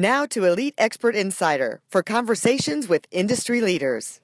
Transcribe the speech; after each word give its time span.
Now 0.00 0.24
to 0.28 0.46
Elite 0.46 0.72
Expert 0.78 1.14
Insider 1.14 1.82
for 1.90 2.02
conversations 2.02 2.88
with 2.88 3.06
industry 3.10 3.60
leaders. 3.60 4.22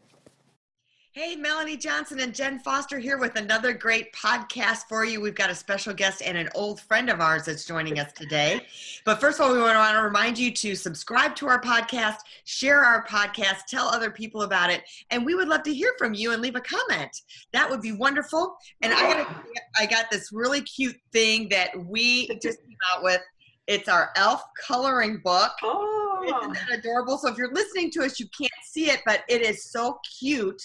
Hey, 1.13 1.37
Melanie 1.37 1.77
Johnson 1.77 2.19
and 2.21 2.35
Jen 2.35 2.61
Foster 2.61 2.99
here 2.99 3.19
with 3.19 3.37
another 3.37 3.75
great 3.75 4.11
podcast 4.15 4.89
for 4.89 5.05
you. 5.05 5.21
We've 5.21 5.35
got 5.35 5.51
a 5.51 5.55
special 5.55 5.93
guest 5.93 6.23
and 6.25 6.39
an 6.39 6.49
old 6.55 6.81
friend 6.81 7.11
of 7.11 7.21
ours 7.21 7.45
that's 7.45 7.67
joining 7.67 7.99
us 7.99 8.11
today. 8.15 8.63
But 9.05 9.21
first 9.21 9.39
of 9.39 9.45
all, 9.45 9.53
we 9.53 9.61
want 9.61 9.75
to 9.75 10.03
remind 10.03 10.39
you 10.39 10.51
to 10.51 10.75
subscribe 10.75 11.37
to 11.37 11.47
our 11.47 11.61
podcast, 11.61 12.21
share 12.45 12.83
our 12.83 13.07
podcast, 13.07 13.67
tell 13.69 13.87
other 13.89 14.11
people 14.11 14.43
about 14.43 14.71
it, 14.71 14.83
and 15.11 15.27
we 15.27 15.35
would 15.35 15.49
love 15.49 15.63
to 15.65 15.75
hear 15.75 15.93
from 15.99 16.15
you 16.15 16.33
and 16.33 16.41
leave 16.41 16.57
a 16.57 16.63
comment. 16.63 17.21
That 17.53 17.69
would 17.69 17.83
be 17.83 17.93
wonderful. 17.93 18.57
And 18.81 18.95
I 18.95 19.13
got 19.13 19.45
I 19.79 19.85
got 19.85 20.11
this 20.11 20.33
really 20.33 20.63
cute 20.63 20.97
thing 21.13 21.51
that 21.51 21.69
we 21.85 22.29
just 22.43 22.63
came 22.63 22.79
out 22.95 23.03
with. 23.03 23.21
It's 23.67 23.89
our 23.89 24.11
elf 24.17 24.43
coloring 24.67 25.21
book. 25.25 25.53
Oh. 25.63 26.23
Isn't 26.25 26.55
that 26.55 26.79
adorable? 26.79 27.19
So 27.19 27.29
if 27.29 27.37
you're 27.37 27.53
listening 27.53 27.91
to 27.93 28.05
us, 28.05 28.19
you 28.19 28.27
can't 28.37 28.51
see 28.65 28.91
it, 28.91 29.01
but 29.05 29.23
it 29.29 29.43
is 29.43 29.71
so 29.71 29.99
cute. 30.19 30.61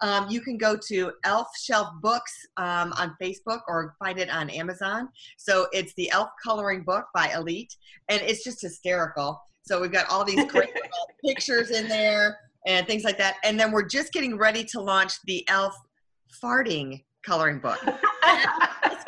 Um, 0.00 0.26
you 0.28 0.40
can 0.40 0.58
go 0.58 0.76
to 0.88 1.12
Elf 1.24 1.48
Shelf 1.58 1.88
Books 2.02 2.32
um, 2.56 2.92
on 2.94 3.16
Facebook 3.22 3.60
or 3.68 3.94
find 3.98 4.18
it 4.18 4.30
on 4.30 4.50
Amazon. 4.50 5.08
So 5.38 5.68
it's 5.72 5.94
the 5.94 6.10
Elf 6.10 6.28
Coloring 6.42 6.82
Book 6.82 7.06
by 7.14 7.30
Elite, 7.34 7.74
and 8.08 8.20
it's 8.22 8.44
just 8.44 8.60
hysterical. 8.60 9.40
So 9.62 9.80
we've 9.80 9.92
got 9.92 10.08
all 10.10 10.24
these 10.24 10.44
great 10.46 10.70
pictures 11.24 11.70
in 11.70 11.88
there 11.88 12.38
and 12.66 12.86
things 12.86 13.04
like 13.04 13.18
that. 13.18 13.36
And 13.44 13.58
then 13.58 13.72
we're 13.72 13.88
just 13.88 14.12
getting 14.12 14.36
ready 14.36 14.64
to 14.64 14.80
launch 14.80 15.14
the 15.24 15.46
Elf 15.48 15.74
Farting 16.42 17.04
Coloring 17.24 17.58
Book. 17.58 17.78
it's 17.84 19.04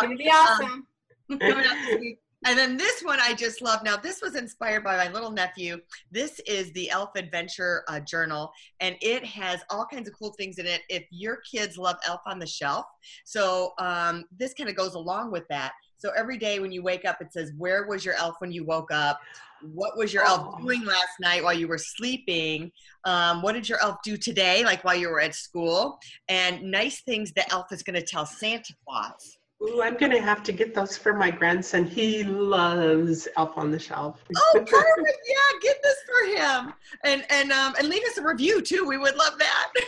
gonna 0.00 0.16
be 0.16 0.28
awesome. 0.28 0.86
Um, 1.30 2.16
coming 2.44 2.58
out 2.58 2.68
this 2.68 2.70
week. 2.70 2.70
And 2.70 2.70
then 2.70 2.76
this 2.76 3.02
one 3.02 3.18
I 3.20 3.34
just 3.34 3.62
love. 3.62 3.82
Now, 3.84 3.96
this 3.96 4.20
was 4.22 4.34
inspired 4.36 4.84
by 4.84 4.96
my 4.96 5.12
little 5.12 5.30
nephew. 5.30 5.80
This 6.10 6.40
is 6.46 6.72
the 6.72 6.90
Elf 6.90 7.10
Adventure 7.16 7.84
uh, 7.88 8.00
Journal, 8.00 8.52
and 8.80 8.96
it 9.00 9.24
has 9.24 9.60
all 9.70 9.86
kinds 9.86 10.08
of 10.08 10.14
cool 10.18 10.32
things 10.32 10.58
in 10.58 10.66
it. 10.66 10.82
If 10.88 11.04
your 11.10 11.38
kids 11.50 11.76
love 11.78 11.96
Elf 12.06 12.20
on 12.26 12.38
the 12.38 12.46
Shelf, 12.46 12.86
so 13.24 13.72
um, 13.78 14.24
this 14.36 14.54
kind 14.54 14.68
of 14.68 14.76
goes 14.76 14.94
along 14.94 15.30
with 15.30 15.46
that. 15.48 15.72
So 16.00 16.10
every 16.16 16.38
day 16.38 16.60
when 16.60 16.72
you 16.72 16.82
wake 16.82 17.04
up, 17.04 17.20
it 17.20 17.30
says, 17.32 17.52
Where 17.58 17.86
was 17.86 18.04
your 18.04 18.14
elf 18.14 18.36
when 18.38 18.50
you 18.50 18.64
woke 18.64 18.90
up? 18.90 19.20
What 19.74 19.98
was 19.98 20.14
your 20.14 20.24
elf 20.24 20.58
doing 20.58 20.82
last 20.86 21.20
night 21.20 21.44
while 21.44 21.52
you 21.52 21.68
were 21.68 21.76
sleeping? 21.76 22.72
Um, 23.04 23.42
what 23.42 23.52
did 23.52 23.68
your 23.68 23.78
elf 23.82 23.98
do 24.02 24.16
today, 24.16 24.64
like 24.64 24.82
while 24.82 24.96
you 24.96 25.10
were 25.10 25.20
at 25.20 25.34
school? 25.34 25.98
And 26.30 26.62
nice 26.62 27.02
things 27.02 27.32
the 27.32 27.50
elf 27.52 27.70
is 27.70 27.82
going 27.82 27.96
to 27.96 28.02
tell 28.02 28.24
Santa 28.24 28.72
Claus. 28.88 29.36
Ooh, 29.62 29.82
I'm 29.82 29.96
gonna 29.96 30.20
have 30.20 30.42
to 30.44 30.52
get 30.52 30.74
those 30.74 30.96
for 30.96 31.12
my 31.12 31.30
grandson. 31.30 31.84
He 31.84 32.24
loves 32.24 33.28
Elf 33.36 33.58
on 33.58 33.70
the 33.70 33.78
Shelf. 33.78 34.24
Oh, 34.36 34.52
perfect! 34.54 35.18
Yeah, 35.28 35.58
get 35.60 35.82
this 35.82 35.96
for 36.06 36.26
him, 36.36 36.72
and 37.04 37.24
and 37.30 37.52
um 37.52 37.74
and 37.78 37.88
leave 37.88 38.02
us 38.04 38.16
a 38.16 38.22
review 38.22 38.62
too. 38.62 38.86
We 38.86 38.96
would 38.96 39.16
love 39.16 39.38
that. 39.38 39.72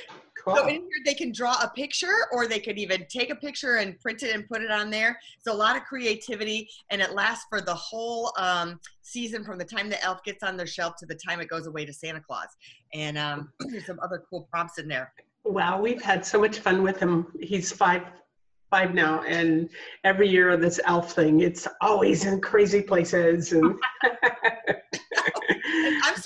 Cool. 0.44 0.56
So 0.56 0.66
in 0.66 0.74
here 0.74 1.02
they 1.04 1.14
can 1.14 1.30
draw 1.30 1.54
a 1.62 1.70
picture, 1.70 2.26
or 2.32 2.48
they 2.48 2.58
could 2.58 2.76
even 2.76 3.06
take 3.08 3.30
a 3.30 3.36
picture 3.36 3.76
and 3.76 3.96
print 4.00 4.24
it 4.24 4.34
and 4.34 4.44
put 4.48 4.60
it 4.60 4.72
on 4.72 4.90
there. 4.90 5.16
So 5.38 5.52
a 5.52 5.54
lot 5.54 5.76
of 5.76 5.84
creativity, 5.84 6.68
and 6.90 7.00
it 7.00 7.12
lasts 7.12 7.46
for 7.48 7.60
the 7.60 7.74
whole 7.74 8.32
um, 8.36 8.80
season 9.02 9.44
from 9.44 9.56
the 9.56 9.64
time 9.64 9.88
the 9.88 10.02
elf 10.02 10.24
gets 10.24 10.42
on 10.42 10.56
their 10.56 10.66
shelf 10.66 10.96
to 10.96 11.06
the 11.06 11.14
time 11.14 11.40
it 11.40 11.48
goes 11.48 11.68
away 11.68 11.84
to 11.84 11.92
Santa 11.92 12.20
Claus. 12.20 12.48
And 12.92 13.16
um, 13.16 13.52
there's 13.60 13.86
some 13.86 14.00
other 14.02 14.24
cool 14.28 14.48
prompts 14.50 14.78
in 14.78 14.88
there. 14.88 15.12
Wow, 15.44 15.80
we've 15.80 16.02
had 16.02 16.26
so 16.26 16.40
much 16.40 16.58
fun 16.58 16.82
with 16.82 16.98
him. 16.98 17.28
He's 17.40 17.70
five 17.70 18.02
five 18.72 18.94
now, 18.94 19.22
and 19.24 19.68
every 20.02 20.28
year 20.28 20.56
this 20.56 20.80
elf 20.86 21.12
thing, 21.12 21.40
it's 21.40 21.68
always 21.82 22.24
in 22.24 22.40
crazy 22.40 22.80
places. 22.82 23.52
And 23.52 23.78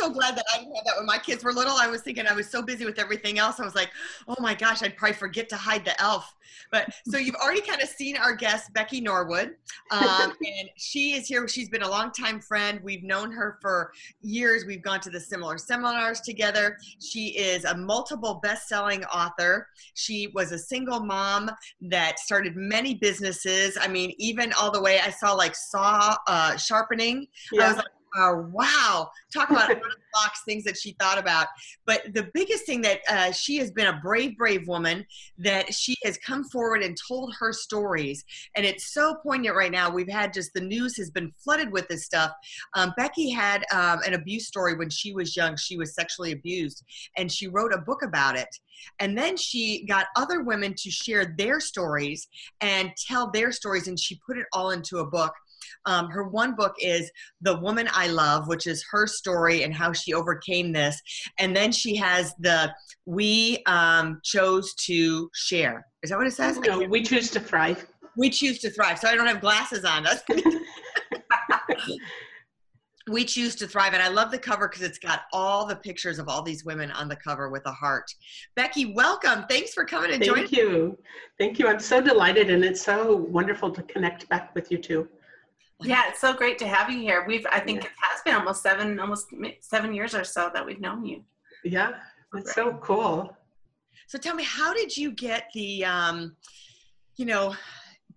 so 0.06 0.12
glad 0.12 0.37
that 0.37 0.44
I 0.55 0.59
didn't 0.59 0.75
have 0.77 0.84
that 0.84 0.97
when 0.97 1.06
my 1.06 1.19
kids 1.19 1.43
were 1.43 1.53
little. 1.53 1.77
I 1.77 1.89
was 1.89 2.03
thinking 2.03 2.27
I 2.27 2.34
was 2.34 2.49
so 2.49 2.62
busy 2.62 2.84
with 2.84 2.99
everything 2.99 3.39
else. 3.39 3.59
I 3.59 3.65
was 3.65 3.75
like, 3.75 3.91
oh 4.28 4.37
my 4.39 4.55
gosh, 4.55 4.83
I'd 4.83 4.97
probably 4.97 5.15
forget 5.15 5.49
to 5.50 5.56
hide 5.56 5.84
the 5.84 6.00
elf. 6.00 6.34
But 6.71 6.89
so 7.09 7.19
you've 7.19 7.34
already 7.37 7.61
kind 7.61 7.83
of 7.83 7.89
seen 7.89 8.17
our 8.17 8.34
guest, 8.34 8.72
Becky 8.72 9.00
Norwood. 9.00 9.55
Um, 9.91 10.33
and 10.41 10.69
she 10.77 11.15
is 11.15 11.27
here. 11.27 11.47
She's 11.49 11.69
been 11.69 11.83
a 11.83 11.89
longtime 11.89 12.41
friend. 12.41 12.81
We've 12.83 13.03
known 13.03 13.33
her 13.33 13.59
for 13.61 13.93
years. 14.22 14.65
We've 14.65 14.83
gone 14.83 15.00
to 15.00 15.11
the 15.11 15.21
similar 15.21 15.59
seminars 15.59 16.21
together. 16.21 16.78
She 17.00 17.28
is 17.28 17.65
a 17.65 17.77
multiple 17.77 18.41
best 18.43 18.69
selling 18.69 19.05
author. 19.06 19.69
She 19.94 20.28
was 20.34 20.53
a 20.53 20.59
single 20.59 21.00
mom 21.00 21.50
that 21.83 22.19
started 22.19 22.56
many 22.56 22.94
businesses. 22.94 23.77
I 23.81 23.88
mean, 23.88 24.15
even 24.19 24.53
all 24.53 24.71
the 24.71 24.81
way, 24.81 25.00
I 25.00 25.11
saw 25.11 25.33
like 25.33 25.55
saw 25.55 26.17
uh, 26.27 26.56
sharpening. 26.56 27.27
I 27.61 27.69
was 27.69 27.77
like, 27.77 27.87
oh, 28.16 28.49
wow. 28.53 29.10
Talk 29.32 29.50
about 29.50 29.71
out 29.71 29.82
box 30.16 30.43
things 30.44 30.65
that 30.65 30.77
she 30.77 30.97
thought 30.99 31.19
about. 31.19 31.47
But 31.84 32.15
the 32.15 32.28
biggest 32.32 32.65
thing 32.65 32.81
that 32.82 33.00
uh, 33.09 33.32
she 33.32 33.59
has 33.59 33.71
been 33.71 33.87
a 33.87 34.00
brave, 34.03 34.37
brave 34.37 34.66
woman 34.66 35.04
that 35.38 35.72
she 35.72 35.94
has 36.04 36.19
come 36.19 36.44
forward 36.44 36.82
and 36.82 36.97
told 37.09 37.34
her 37.38 37.53
stories. 37.53 38.25
And 38.56 38.65
it's 38.65 38.93
so 38.93 39.16
poignant 39.22 39.56
right 39.56 39.72
now. 39.72 39.91
We've 39.91 40.09
had 40.09 40.32
just 40.32 40.55
the 40.55 40.60
news 40.60 40.97
has 40.97 41.10
been 41.10 41.32
flooded 41.38 41.71
with 41.71 41.87
this 41.88 42.05
stuff. 42.05 42.32
Um, 42.75 42.94
Becky 42.97 43.31
had 43.31 43.65
um, 43.72 44.00
an 44.06 44.15
abuse 44.15 44.47
story 44.47 44.75
when 44.75 44.91
she 44.91 45.12
was 45.12 45.37
young. 45.37 45.56
She 45.56 45.76
was 45.76 45.94
sexually 45.94 46.32
abused, 46.32 46.82
and 47.16 47.31
she 47.31 47.49
wrote 47.49 47.75
a 47.75 47.78
book 47.78 48.03
about 48.03 48.37
it. 48.37 48.49
And 49.00 49.16
then 49.16 49.37
she 49.37 49.84
got 49.87 50.06
other 50.16 50.43
women 50.43 50.75
to 50.78 50.91
share 50.91 51.34
their 51.38 51.60
stories 51.60 52.28
and 52.60 52.93
tell 53.06 53.31
their 53.31 53.53
stories, 53.53 53.88
and 53.88 53.99
she 53.99 54.21
put 54.26 54.38
it 54.38 54.47
all 54.53 54.71
into 54.71 54.99
a 54.99 55.06
book. 55.06 55.32
Um, 55.87 56.11
her 56.11 56.25
one 56.25 56.55
book 56.55 56.75
is 56.81 57.11
The 57.41 57.59
Woman 57.59 57.89
I 57.93 58.09
Love, 58.09 58.49
which 58.49 58.67
is 58.67 58.85
her 58.91 59.07
story 59.07 59.63
and 59.63 59.75
how 59.75 59.93
she 59.93 60.13
overcame 60.13 60.73
this. 60.73 61.01
And 61.39 61.57
then 61.57 61.73
she 61.73 61.97
has 61.97 62.35
the 62.39 62.73
We 63.07 63.63
um, 63.67 64.21
Chose 64.25 64.75
to 64.87 65.31
Share. 65.35 65.87
Is 66.03 66.11
that 66.11 66.19
what 66.19 66.27
it 66.27 66.33
says? 66.33 66.59
No, 66.59 66.81
we 66.81 67.03
choose 67.03 67.31
to 67.33 67.41
thrive. 67.41 67.87
we 68.17 68.31
choose 68.31 68.59
to 68.61 68.71
thrive. 68.71 68.99
So 68.99 69.09
I 69.09 69.15
don't 69.15 69.27
have 69.27 69.41
glasses 69.41 69.85
on. 69.85 70.07
us. 70.07 70.23
we 73.09 73.25
choose 73.25 73.55
to 73.55 73.69
thrive 73.69 73.95
and 73.95 74.03
i 74.03 74.09
love 74.09 74.33
the 74.33 74.39
cover 74.39 74.67
because 74.67 74.83
it's 74.83 74.99
got 74.99 75.23
all 75.33 75.65
the 75.65 75.77
pictures 75.77 76.19
of 76.19 76.29
all 76.29 76.43
these 76.43 76.65
women 76.65 76.91
on 76.91 77.09
the 77.09 77.15
cover 77.15 77.49
with 77.49 77.63
a 77.67 77.71
heart 77.71 78.05
becky 78.57 78.95
welcome 78.95 79.45
thanks 79.49 79.73
for 79.73 79.85
coming 79.85 80.13
and 80.13 80.25
joining 80.25 80.49
Thank 80.49 80.57
you. 80.57 80.99
Thank 81.39 81.59
you. 81.59 81.69
I'm 81.69 81.81
so 81.81 82.01
delighted, 82.01 82.51
and 82.51 82.65
it's 82.65 82.81
so 82.81 83.15
wonderful 83.15 83.71
to 83.71 83.83
connect 83.83 84.29
back 84.29 84.55
with 84.55 84.71
you 84.71 84.79
too. 84.79 85.09
Yeah, 85.82 86.04
it's 86.09 86.20
so 86.20 86.32
great 86.32 86.59
to 86.59 86.66
have 86.66 86.91
you 86.91 87.00
here. 87.00 87.25
We've, 87.26 87.47
I 87.53 87.60
think 87.60 87.82
Yeah. 87.82 87.88
it 87.88 87.92
has 88.03 88.22
been 88.22 88.34
almost 88.34 88.62
seven, 88.62 88.98
almost 88.98 89.26
seven 89.60 89.92
years 89.92 90.14
or 90.14 90.25
so 90.25 90.50
that 90.54 90.64
we've 90.64 90.81
known 90.81 91.04
you. 91.04 91.22
Yeah, 91.64 91.92
it's 92.34 92.54
so 92.54 92.75
cool. 92.82 93.37
so 94.09 94.19
tell 94.19 94.34
me 94.34 94.44
how 94.44 94.72
did 94.72 94.97
you 94.97 95.10
get 95.10 95.48
the 95.54 95.84
um 95.84 96.37
you 97.16 97.25
know 97.26 97.54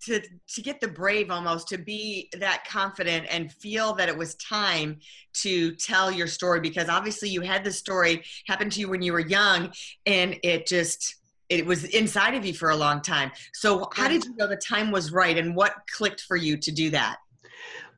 to 0.02 0.22
to 0.48 0.62
get 0.62 0.80
the 0.80 0.88
brave 0.88 1.32
almost 1.32 1.68
to 1.70 1.78
be 1.80 2.30
that 2.38 2.64
confident 2.68 3.26
and 3.30 3.52
feel 3.52 3.94
that 3.96 4.08
it 4.08 4.16
was 4.16 4.36
time 4.36 5.00
to 5.34 5.74
tell 5.76 6.12
your 6.12 6.28
story 6.28 6.60
because 6.60 6.90
obviously 6.90 7.30
you 7.30 7.42
had 7.42 7.64
the 7.64 7.72
story 7.72 8.24
happen 8.46 8.70
to 8.70 8.80
you 8.80 8.88
when 8.90 9.02
you 9.02 9.12
were 9.14 9.20
young 9.20 9.72
and 10.06 10.38
it 10.44 10.68
just 10.68 11.16
it 11.50 11.66
was 11.66 11.86
inside 11.86 12.36
of 12.36 12.46
you 12.46 12.54
for 12.54 12.70
a 12.70 12.76
long 12.76 13.02
time 13.02 13.32
so 13.54 13.90
how 13.96 14.08
did 14.08 14.24
you 14.26 14.36
know 14.36 14.48
the 14.48 14.56
time 14.58 14.92
was 14.92 15.12
right 15.12 15.38
and 15.40 15.56
what 15.56 15.74
clicked 15.98 16.22
for 16.22 16.38
you 16.38 16.56
to 16.58 16.72
do 16.72 16.90
that 16.92 17.18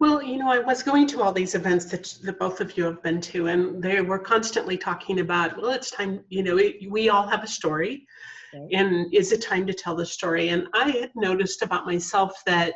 Well, 0.02 0.24
you 0.24 0.38
know, 0.38 0.50
I 0.50 0.58
was 0.58 0.82
going 0.82 1.06
to 1.10 1.22
all 1.22 1.32
these 1.32 1.54
events 1.54 1.86
that, 1.86 2.12
that 2.24 2.40
both 2.40 2.60
of 2.60 2.76
you 2.76 2.86
have 2.86 3.04
been 3.04 3.22
to, 3.22 3.46
and 3.46 3.84
they 3.84 4.02
were 4.02 4.18
constantly 4.18 4.76
talking 4.76 5.20
about, 5.20 5.62
well, 5.62 5.70
it's 5.70 5.92
time, 5.92 6.26
you 6.30 6.42
know, 6.42 6.58
it, 6.58 6.90
we 6.90 7.10
all 7.10 7.28
have 7.28 7.44
a 7.44 7.48
story, 7.48 8.08
Right. 8.52 8.68
and 8.74 9.14
is 9.14 9.32
it 9.32 9.44
time 9.44 9.68
to 9.68 9.76
tell 9.76 9.96
the 9.96 10.06
story? 10.06 10.50
And 10.50 10.68
I 10.74 10.90
had 10.90 11.12
noticed 11.16 11.62
about 11.62 11.86
myself 11.86 12.42
that 12.48 12.74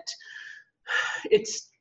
it's 1.31 1.71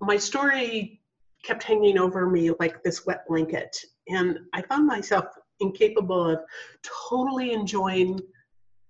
my 0.00 0.16
story 0.16 1.02
kept 1.44 1.62
hanging 1.62 1.98
over 1.98 2.30
me 2.30 2.52
like 2.58 2.82
this 2.82 3.04
wet 3.04 3.28
blanket, 3.28 3.76
and 4.08 4.38
I 4.54 4.62
found 4.62 4.86
myself 4.86 5.26
incapable 5.60 6.30
of 6.30 6.40
totally 7.10 7.52
enjoying 7.52 8.18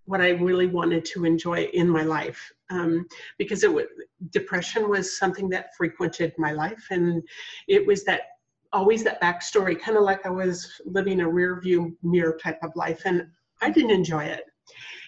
what 0.07 0.21
I 0.21 0.31
really 0.31 0.67
wanted 0.67 1.05
to 1.07 1.25
enjoy 1.25 1.65
in 1.75 1.89
my 1.89 2.03
life. 2.03 2.53
Um, 2.71 3.07
because 3.39 3.63
it 3.63 3.73
was 3.73 3.85
depression 4.31 4.89
was 4.89 5.19
something 5.19 5.49
that 5.51 5.77
frequented 5.77 6.33
my 6.39 6.53
life, 6.53 6.85
and 6.91 7.23
it 7.69 7.87
was 7.87 8.05
that 8.05 8.23
always 8.73 9.05
that 9.05 9.23
backstory, 9.23 9.79
kind 9.79 9.97
of 9.97 10.03
like 10.03 10.27
I 10.27 10.31
was 10.31 10.81
living 10.85 11.21
a 11.21 11.29
rear 11.29 11.61
view 11.61 11.97
mirror 12.03 12.37
type 12.43 12.59
of 12.63 12.75
life, 12.75 13.03
and 13.05 13.27
I 13.63 13.71
didn't 13.71 13.91
enjoy 13.91 14.25
it. 14.25 14.45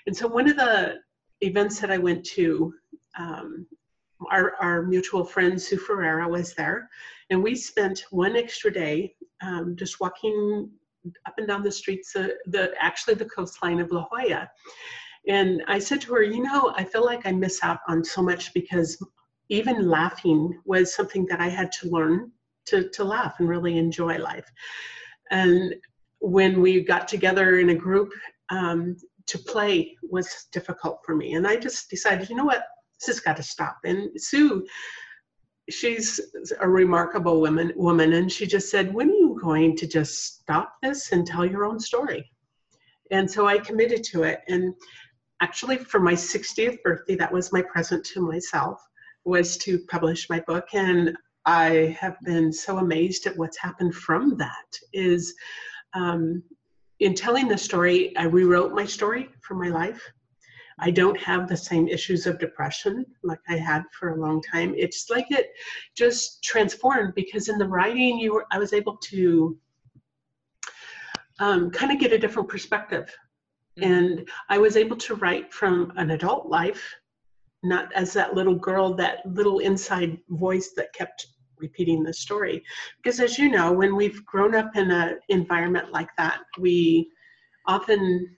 And 0.07 0.17
so 0.17 0.27
one 0.27 0.49
of 0.49 0.57
the 0.57 0.97
events 1.41 1.81
that 1.81 1.91
I 1.91 1.99
went 1.99 2.25
to, 2.37 2.73
um, 3.19 3.67
our, 4.31 4.55
our 4.61 4.83
mutual 4.83 5.25
friend 5.25 5.61
Sue 5.61 5.77
Ferreira 5.77 6.29
was 6.29 6.55
there, 6.55 6.89
and 7.31 7.43
we 7.43 7.55
spent 7.55 8.05
one 8.11 8.37
extra 8.37 8.73
day 8.73 9.15
um, 9.43 9.77
just 9.77 10.01
walking 10.01 10.71
up 11.27 11.35
and 11.39 11.47
down 11.47 11.63
the 11.63 11.73
streets, 11.73 12.13
the 12.13 12.73
actually 12.81 13.15
the 13.15 13.25
coastline 13.27 13.81
of 13.81 13.91
La 13.91 14.07
Jolla. 14.11 14.51
And 15.27 15.63
I 15.67 15.79
said 15.79 16.01
to 16.03 16.15
her, 16.15 16.23
you 16.23 16.43
know, 16.43 16.73
I 16.77 16.85
feel 16.85 17.05
like 17.05 17.27
I 17.27 17.33
miss 17.33 17.63
out 17.63 17.81
on 17.89 18.05
so 18.05 18.23
much 18.23 18.55
because 18.55 19.03
even 19.51 19.89
laughing 19.89 20.59
was 20.65 20.95
something 20.95 21.27
that 21.27 21.41
I 21.41 21.49
had 21.49 21.73
to 21.73 21.89
learn 21.89 22.33
to, 22.67 22.89
to 22.91 23.05
laugh 23.05 23.37
and 23.39 23.49
really 23.49 23.79
enjoy 23.79 24.19
life. 24.19 24.51
And 25.31 25.75
when 26.21 26.61
we 26.61 26.83
got 26.83 27.09
together 27.09 27.59
in 27.59 27.71
a 27.71 27.75
group 27.75 28.11
um, 28.51 28.97
to 29.27 29.39
play 29.39 29.97
was 30.03 30.47
difficult 30.53 31.01
for 31.05 31.15
me. 31.15 31.35
And 31.35 31.47
I 31.47 31.57
just 31.57 31.91
decided, 31.91 32.29
you 32.29 32.37
know 32.37 32.45
what, 32.45 32.65
this 33.01 33.09
has 33.09 33.21
got 33.21 33.37
to 33.37 33.43
stop. 33.43 33.79
And 33.85 34.11
Sue, 34.21 34.67
she's 35.69 36.21
a 36.61 36.69
remarkable 36.69 37.41
woman, 37.41 37.73
woman, 37.77 38.15
and 38.15 38.31
she 38.31 38.47
just 38.47 38.71
said, 38.71 38.93
when 38.93 39.11
are 39.11 39.15
you 39.15 39.39
going 39.41 39.77
to 39.77 39.87
just 39.87 40.41
stop 40.41 40.75
this 40.83 41.13
and 41.13 41.27
tell 41.27 41.45
your 41.45 41.65
own 41.65 41.79
story? 41.79 42.31
And 43.11 43.31
so 43.31 43.47
I 43.47 43.59
committed 43.59 44.05
to 44.05 44.23
it. 44.23 44.41
And 44.49 44.75
actually, 45.41 45.79
for 45.79 46.01
my 46.01 46.15
60th 46.15 46.83
birthday, 46.83 47.17
that 47.17 47.33
was 47.33 47.53
my 47.53 47.63
present 47.63 48.05
to 48.07 48.21
myself, 48.21 48.81
was 49.25 49.57
to 49.59 49.79
publish 49.91 50.29
my 50.29 50.41
book. 50.41 50.67
And 50.73 51.17
I 51.45 51.97
have 51.99 52.17
been 52.25 52.53
so 52.53 52.79
amazed 52.79 53.27
at 53.27 53.37
what's 53.37 53.59
happened 53.59 53.95
from 53.95 54.37
that. 54.39 54.67
Is 54.93 55.35
um, 55.95 56.43
in 57.01 57.15
telling 57.15 57.49
the 57.49 57.59
story, 57.59 58.17
I 58.17 58.25
rewrote 58.25 58.73
my 58.73 58.85
story 58.85 59.31
for 59.43 59.55
my 59.55 59.69
life. 59.69 60.03
I 60.81 60.91
don't 60.91 61.19
have 61.21 61.49
the 61.49 61.57
same 61.57 61.89
issues 61.89 62.27
of 62.27 62.39
depression 62.39 63.05
like 63.23 63.41
I 63.49 63.57
had 63.57 63.83
for 63.99 64.11
a 64.11 64.21
long 64.21 64.43
time. 64.43 64.75
It's 64.77 65.11
like 65.11 65.31
it 65.31 65.51
just 65.97 66.43
transformed 66.43 67.15
because 67.15 67.49
in 67.49 67.59
the 67.59 67.67
writing, 67.67 68.19
you 68.19 68.35
were 68.35 68.47
I 68.51 68.59
was 68.59 68.73
able 68.73 68.97
to 68.97 69.59
um, 71.41 71.71
kind 71.71 71.93
of 71.93 71.99
get 71.99 72.13
a 72.13 72.19
different 72.19 72.49
perspective, 72.49 73.15
mm-hmm. 73.79 73.93
and 73.93 74.29
I 74.49 74.59
was 74.59 74.77
able 74.77 74.97
to 74.97 75.15
write 75.17 75.53
from 75.53 75.93
an 75.97 76.11
adult 76.11 76.47
life, 76.47 76.95
not 77.63 77.93
as 77.95 78.13
that 78.13 78.35
little 78.35 78.57
girl, 78.57 78.95
that 78.95 79.19
little 79.27 79.59
inside 79.59 80.19
voice 80.31 80.73
that 80.77 80.93
kept 80.93 81.27
repeating 81.59 82.05
the 82.05 82.13
story. 82.13 82.63
Because 83.03 83.21
as 83.21 83.39
you 83.39 83.51
know, 83.51 83.73
when 83.73 83.97
we've 83.97 84.25
grown 84.27 84.55
up 84.55 84.77
in 84.77 84.91
an 84.91 85.19
environment 85.29 85.93
like 85.93 86.11
that, 86.17 86.43
we 86.59 87.11
often 87.67 88.37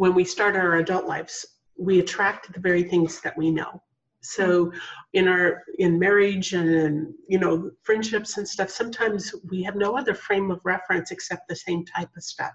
when 0.00 0.14
we 0.14 0.24
start 0.24 0.56
our 0.56 0.76
adult 0.76 1.04
lives, 1.04 1.44
we 1.78 2.00
attract 2.00 2.50
the 2.50 2.58
very 2.58 2.82
things 2.82 3.20
that 3.20 3.36
we 3.36 3.50
know. 3.50 3.82
So 4.22 4.72
in 5.12 5.28
our 5.28 5.62
in 5.78 5.98
marriage 5.98 6.54
and 6.54 6.70
in, 6.70 7.14
you 7.28 7.38
know 7.38 7.70
friendships 7.82 8.38
and 8.38 8.48
stuff, 8.48 8.70
sometimes 8.70 9.34
we 9.50 9.62
have 9.62 9.76
no 9.76 9.98
other 9.98 10.14
frame 10.14 10.50
of 10.50 10.62
reference 10.64 11.10
except 11.10 11.48
the 11.48 11.54
same 11.54 11.84
type 11.84 12.08
of 12.16 12.22
stuff. 12.22 12.52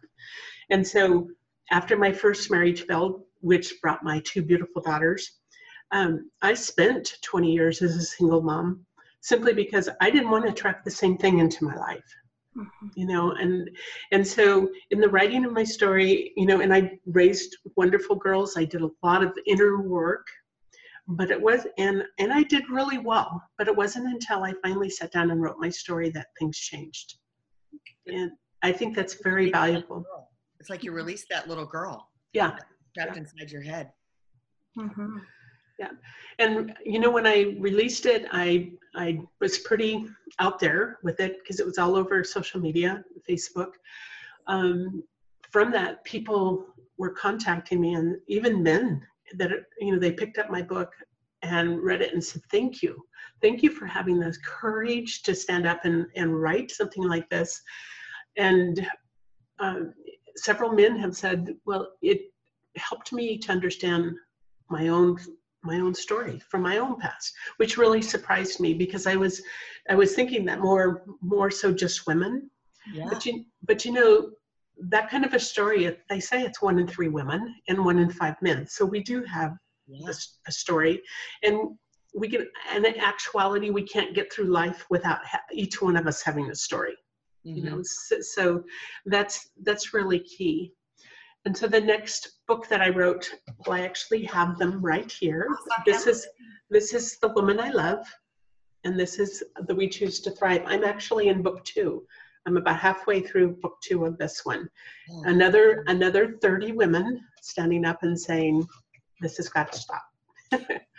And 0.72 0.86
so 0.88 1.28
after 1.70 1.96
my 1.96 2.12
first 2.12 2.50
marriage 2.50 2.82
failed, 2.88 3.22
which 3.42 3.80
brought 3.80 4.04
my 4.04 4.24
two 4.26 4.42
beautiful 4.42 4.82
daughters, 4.82 5.30
um, 5.92 6.32
I 6.42 6.56
spent 6.56 7.14
20 7.22 7.54
years 7.54 7.84
as 7.84 7.96
a 7.96 8.02
single 8.02 8.42
mom 8.42 8.84
simply 9.22 9.54
because 9.54 9.88
I 10.02 10.10
didn't 10.10 10.32
want 10.32 10.46
to 10.46 10.52
attract 10.52 10.84
the 10.84 10.90
same 10.90 11.16
thing 11.16 11.38
into 11.38 11.66
my 11.66 11.76
life 11.76 12.12
mm-hmm. 12.58 12.88
you 12.96 13.06
know 13.06 13.32
and 13.34 13.70
and 14.12 14.26
so 14.26 14.70
in 14.92 15.00
the 15.00 15.10
writing 15.10 15.46
of 15.46 15.52
my 15.52 15.64
story 15.64 16.32
you 16.36 16.46
know 16.46 16.62
and 16.62 16.74
i 16.74 16.92
raised 17.06 17.56
wonderful 17.76 18.16
girls 18.16 18.58
i 18.58 18.66
did 18.66 18.82
a 18.82 18.90
lot 19.04 19.24
of 19.24 19.32
inner 19.46 19.82
work 19.82 20.26
but 21.08 21.30
it 21.30 21.40
was 21.40 21.68
and 21.78 22.04
and 22.20 22.34
i 22.34 22.44
did 22.44 22.64
really 22.70 22.98
well 22.98 23.42
but 23.58 23.68
it 23.68 23.76
wasn't 23.76 24.06
until 24.06 24.44
i 24.44 24.54
finally 24.64 24.90
sat 24.90 25.12
down 25.12 25.32
and 25.32 25.42
wrote 25.42 25.58
my 25.60 25.70
story 25.70 26.10
that 26.10 26.28
things 26.40 26.58
changed. 26.58 27.16
And 28.08 28.32
i 28.64 28.72
think 28.72 28.96
that's 28.96 29.16
very 29.24 29.52
valuable. 29.52 30.06
it's 30.60 30.70
like 30.70 30.84
you 30.84 30.92
released 30.92 31.28
that 31.30 31.48
little 31.48 31.66
girl 31.66 32.10
yeah. 32.34 32.52
trapped 32.96 33.16
yeah. 33.16 33.22
inside 33.22 33.52
your 33.52 33.62
head. 33.62 33.92
Mm-hmm. 34.78 35.18
Yeah. 35.78 35.90
And 36.40 36.74
you 36.86 37.00
know 37.00 37.12
when 37.12 37.28
i 37.28 37.56
released 37.60 38.06
it 38.06 38.28
i 38.32 38.72
i 38.96 39.20
was 39.40 39.60
pretty 39.60 40.06
out 40.40 40.60
there 40.60 41.00
with 41.04 41.20
it 41.20 41.40
because 41.40 41.60
it 41.60 41.66
was 41.66 41.78
all 41.78 41.96
over 41.96 42.24
social 42.24 42.60
media 42.60 43.04
facebook. 43.30 43.72
Um, 44.48 45.04
from 45.52 45.72
that 45.72 46.04
people 46.04 46.66
were 46.98 47.12
contacting 47.12 47.82
me 47.82 47.94
and 47.94 48.18
even 48.28 48.62
men 48.62 49.02
that 49.38 49.52
you 49.80 49.92
know 49.92 50.00
they 50.00 50.12
picked 50.12 50.38
up 50.38 50.50
my 50.50 50.62
book 50.62 50.92
and 51.42 51.82
read 51.82 52.02
it 52.02 52.14
and 52.14 52.24
said 52.24 52.42
thank 52.52 52.82
you. 52.82 53.02
Thank 53.42 53.62
you 53.64 53.70
for 53.70 53.86
having 53.86 54.20
the 54.20 54.36
courage 54.46 55.24
to 55.24 55.36
stand 55.36 55.68
up 55.68 55.82
and, 55.84 56.08
and 56.16 56.42
write 56.42 56.72
something 56.72 57.04
like 57.04 57.30
this. 57.30 57.62
And 58.38 58.86
um, 59.60 59.94
several 60.36 60.72
men 60.72 60.98
have 60.98 61.16
said 61.16 61.56
well 61.66 61.94
it 62.02 62.22
helped 62.76 63.14
me 63.14 63.38
to 63.38 63.52
understand 63.52 64.14
my 64.70 64.90
own 64.90 65.18
my 65.66 65.80
own 65.80 65.94
story 65.94 66.40
from 66.50 66.62
my 66.62 66.78
own 66.78 67.00
past, 67.00 67.34
which 67.58 67.78
really 67.78 68.02
surprised 68.02 68.60
me 68.60 68.74
because 68.74 69.08
I 69.08 69.16
was 69.16 69.42
I 69.90 69.96
was 69.96 70.14
thinking 70.14 70.46
that 70.46 70.60
more 70.60 71.04
more 71.22 71.52
so 71.52 71.72
just 71.72 72.08
women. 72.08 72.50
Yeah. 72.94 73.08
But 73.10 73.26
you 73.26 73.46
but 73.64 73.86
you 73.86 73.92
know 73.92 74.32
that 74.78 75.10
kind 75.10 75.26
of 75.26 75.34
a 75.34 75.40
story 75.40 75.98
they 76.10 76.20
say 76.20 76.44
it's 76.44 76.62
one 76.62 76.80
in 76.80 76.88
three 76.88 77.08
women 77.08 77.56
and 77.68 77.84
one 77.84 78.00
in 78.00 78.10
five 78.10 78.36
men. 78.42 78.68
So 78.68 78.86
we 78.86 79.02
do 79.02 79.24
have 79.24 79.56
yeah. 79.88 80.08
a, 80.08 80.14
a, 80.48 80.52
story 80.52 81.02
and 81.44 81.78
we 82.16 82.28
can 82.28 82.48
and 82.72 82.86
in 82.86 83.00
actuality 83.00 83.70
we 83.70 83.84
can't 83.84 84.16
get 84.16 84.32
through 84.32 84.46
life 84.46 84.86
without 84.90 85.26
ha- 85.26 85.42
each 85.52 85.82
one 85.82 85.96
of 85.96 86.08
us 86.08 86.22
having 86.22 86.50
a 86.50 86.56
story. 86.56 86.96
Mm-hmm. 87.46 87.58
You 87.58 87.64
know, 87.64 87.82
so, 87.84 88.18
so 88.22 88.64
that's 89.06 89.50
that's 89.64 89.94
really 89.94 90.20
key. 90.20 90.74
And 91.46 91.56
so 91.56 91.68
the 91.68 91.80
next 91.80 92.40
book 92.48 92.68
that 92.70 92.82
I 92.82 92.90
wrote, 92.90 93.32
well, 93.66 93.78
I 93.78 93.86
actually 93.86 94.24
have 94.26 94.58
them 94.58 94.84
right 94.84 95.12
here. 95.12 95.48
This 95.86 96.08
is 96.08 96.28
this 96.72 96.94
is 96.94 97.18
The 97.20 97.30
Woman 97.30 97.60
I 97.60 97.70
Love, 97.70 98.06
and 98.84 99.00
this 99.00 99.20
is 99.20 99.44
The 99.68 99.76
We 99.76 99.88
Choose 99.88 100.20
to 100.22 100.32
Thrive. 100.32 100.64
I'm 100.66 100.84
actually 100.84 101.28
in 101.28 101.44
book 101.44 101.64
two. 101.64 102.04
I'm 102.48 102.58
about 102.58 102.80
halfway 102.80 103.22
through 103.22 103.58
book 103.58 103.78
two 103.84 104.06
of 104.06 104.18
this 104.18 104.42
one. 104.44 104.68
Oh. 105.12 105.24
Another 105.26 105.84
another 105.88 106.38
30 106.42 106.72
women 106.72 107.22
standing 107.42 107.86
up 107.86 108.02
and 108.02 108.20
saying, 108.20 108.68
This 109.22 109.38
has 109.38 109.50
got 109.50 109.72
to 109.72 109.78
stop. 109.80 110.04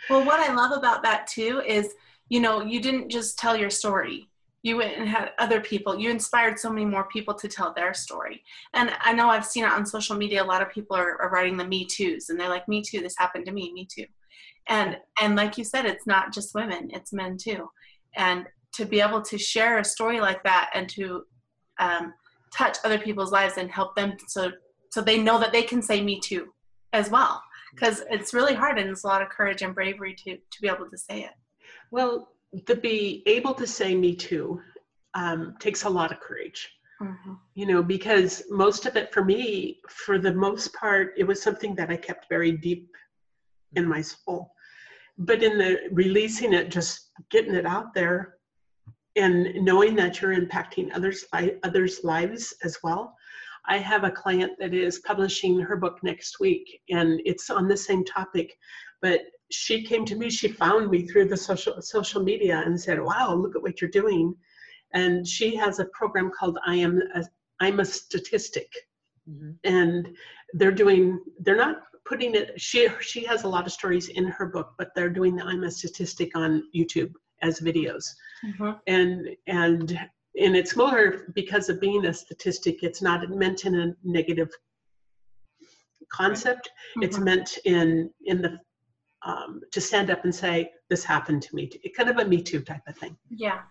well, 0.09 0.25
what 0.25 0.39
I 0.39 0.53
love 0.53 0.77
about 0.77 1.03
that 1.03 1.27
too 1.27 1.61
is, 1.65 1.93
you 2.29 2.39
know, 2.39 2.61
you 2.61 2.79
didn't 2.81 3.09
just 3.09 3.37
tell 3.37 3.55
your 3.57 3.69
story 3.69 4.29
you 4.63 4.77
went 4.77 4.97
and 4.97 5.07
had 5.07 5.31
other 5.37 5.61
people 5.61 5.97
you 5.97 6.09
inspired 6.09 6.59
so 6.59 6.69
many 6.69 6.85
more 6.85 7.07
people 7.09 7.33
to 7.33 7.47
tell 7.47 7.73
their 7.73 7.93
story. 7.93 8.43
And 8.73 8.91
i 9.01 9.13
know 9.13 9.29
i've 9.29 9.45
seen 9.45 9.63
it 9.63 9.71
on 9.71 9.85
social 9.85 10.15
media 10.15 10.43
a 10.43 10.45
lot 10.45 10.61
of 10.61 10.71
people 10.71 10.95
are, 10.95 11.21
are 11.21 11.29
writing 11.29 11.57
the 11.57 11.65
me 11.65 11.85
toos 11.85 12.29
and 12.29 12.39
they're 12.39 12.49
like 12.49 12.67
me 12.67 12.81
too 12.81 13.01
this 13.01 13.15
happened 13.17 13.45
to 13.45 13.51
me 13.51 13.71
me 13.73 13.87
too. 13.91 14.05
And 14.67 14.97
and 15.21 15.35
like 15.35 15.57
you 15.57 15.63
said 15.63 15.85
it's 15.85 16.07
not 16.07 16.33
just 16.33 16.55
women 16.55 16.89
it's 16.93 17.13
men 17.13 17.37
too. 17.37 17.69
And 18.15 18.47
to 18.73 18.85
be 18.85 19.01
able 19.01 19.21
to 19.21 19.37
share 19.37 19.79
a 19.79 19.83
story 19.83 20.19
like 20.19 20.43
that 20.43 20.69
and 20.73 20.87
to 20.89 21.23
um, 21.79 22.13
touch 22.55 22.77
other 22.83 22.99
people's 22.99 23.31
lives 23.31 23.57
and 23.57 23.71
help 23.71 23.95
them 23.95 24.17
so 24.27 24.51
so 24.89 25.01
they 25.01 25.17
know 25.17 25.39
that 25.39 25.51
they 25.51 25.63
can 25.63 25.81
say 25.81 26.01
me 26.01 26.19
too 26.19 26.47
as 26.93 27.09
well. 27.09 27.41
Because 27.73 28.03
it's 28.09 28.33
really 28.33 28.53
hard 28.53 28.79
and 28.79 28.89
it's 28.89 29.03
a 29.03 29.07
lot 29.07 29.21
of 29.21 29.29
courage 29.29 29.61
and 29.61 29.75
bravery 29.75 30.15
to 30.23 30.37
to 30.37 30.61
be 30.61 30.67
able 30.67 30.89
to 30.89 30.97
say 30.97 31.21
it. 31.21 31.33
Well 31.91 32.29
to 32.65 32.75
be 32.75 33.23
able 33.25 33.53
to 33.53 33.67
say 33.67 33.95
me 33.95 34.15
too 34.15 34.61
um, 35.13 35.55
takes 35.59 35.83
a 35.83 35.89
lot 35.89 36.11
of 36.11 36.19
courage 36.19 36.69
mm-hmm. 37.01 37.33
you 37.55 37.65
know 37.65 37.83
because 37.83 38.43
most 38.49 38.85
of 38.85 38.95
it 38.95 39.13
for 39.13 39.23
me 39.23 39.79
for 39.89 40.17
the 40.17 40.33
most 40.33 40.73
part 40.73 41.13
it 41.17 41.23
was 41.23 41.41
something 41.41 41.75
that 41.75 41.89
i 41.89 41.97
kept 41.97 42.27
very 42.29 42.51
deep 42.51 42.89
in 43.75 43.87
my 43.87 44.01
soul 44.01 44.51
but 45.17 45.43
in 45.43 45.57
the 45.57 45.79
releasing 45.91 46.53
it 46.53 46.69
just 46.69 47.11
getting 47.31 47.55
it 47.55 47.65
out 47.65 47.93
there 47.93 48.35
and 49.15 49.53
knowing 49.55 49.95
that 49.95 50.21
you're 50.21 50.35
impacting 50.35 50.89
others 50.93 51.25
others 51.63 52.03
lives 52.03 52.53
as 52.63 52.77
well 52.83 53.16
i 53.67 53.77
have 53.77 54.03
a 54.03 54.11
client 54.11 54.51
that 54.59 54.73
is 54.73 54.99
publishing 54.99 55.59
her 55.59 55.75
book 55.75 55.99
next 56.03 56.39
week 56.39 56.81
and 56.89 57.21
it's 57.25 57.49
on 57.49 57.67
the 57.67 57.77
same 57.77 58.03
topic 58.03 58.57
but 59.01 59.21
she 59.51 59.83
came 59.83 60.05
to 60.05 60.15
me 60.15 60.29
she 60.29 60.47
found 60.47 60.89
me 60.89 61.07
through 61.07 61.27
the 61.27 61.37
social 61.37 61.81
social 61.81 62.23
media 62.23 62.61
and 62.65 62.79
said 62.79 63.01
wow 63.01 63.33
look 63.33 63.55
at 63.55 63.61
what 63.61 63.81
you're 63.81 63.89
doing 63.89 64.33
and 64.93 65.27
she 65.27 65.55
has 65.55 65.79
a 65.79 65.85
program 65.85 66.31
called 66.37 66.57
i 66.65 66.75
am 66.75 67.01
a, 67.15 67.23
i'm 67.59 67.79
a 67.79 67.85
statistic 67.85 68.71
mm-hmm. 69.29 69.51
and 69.63 70.09
they're 70.53 70.71
doing 70.71 71.19
they're 71.39 71.55
not 71.55 71.77
putting 72.05 72.35
it 72.35 72.59
she 72.59 72.87
she 73.01 73.23
has 73.25 73.43
a 73.43 73.47
lot 73.47 73.65
of 73.65 73.71
stories 73.71 74.09
in 74.09 74.25
her 74.25 74.45
book 74.45 74.73
but 74.77 74.89
they're 74.95 75.09
doing 75.09 75.35
the 75.35 75.43
i'm 75.43 75.63
a 75.63 75.71
statistic 75.71 76.35
on 76.35 76.63
youtube 76.75 77.11
as 77.41 77.59
videos 77.59 78.05
mm-hmm. 78.45 78.71
and 78.87 79.27
and 79.47 79.99
and 80.39 80.55
it's 80.55 80.75
more 80.75 81.27
because 81.33 81.69
of 81.69 81.79
being 81.79 82.05
a 82.05 82.13
statistic. 82.13 82.83
It's 82.83 83.01
not 83.01 83.27
meant 83.29 83.65
in 83.65 83.75
a 83.75 83.93
negative 84.03 84.49
concept. 86.11 86.69
Mm-hmm. 86.69 87.03
It's 87.03 87.17
meant 87.17 87.57
in 87.65 88.09
in 88.25 88.41
the 88.41 88.59
um, 89.25 89.61
to 89.71 89.81
stand 89.81 90.09
up 90.09 90.23
and 90.23 90.33
say 90.33 90.71
this 90.89 91.03
happened 91.03 91.41
to 91.43 91.55
me. 91.55 91.69
It 91.83 91.95
kind 91.95 92.09
of 92.09 92.17
a 92.17 92.25
Me 92.25 92.41
Too 92.41 92.61
type 92.61 92.87
of 92.87 92.97
thing. 92.97 93.17
Yeah. 93.29 93.61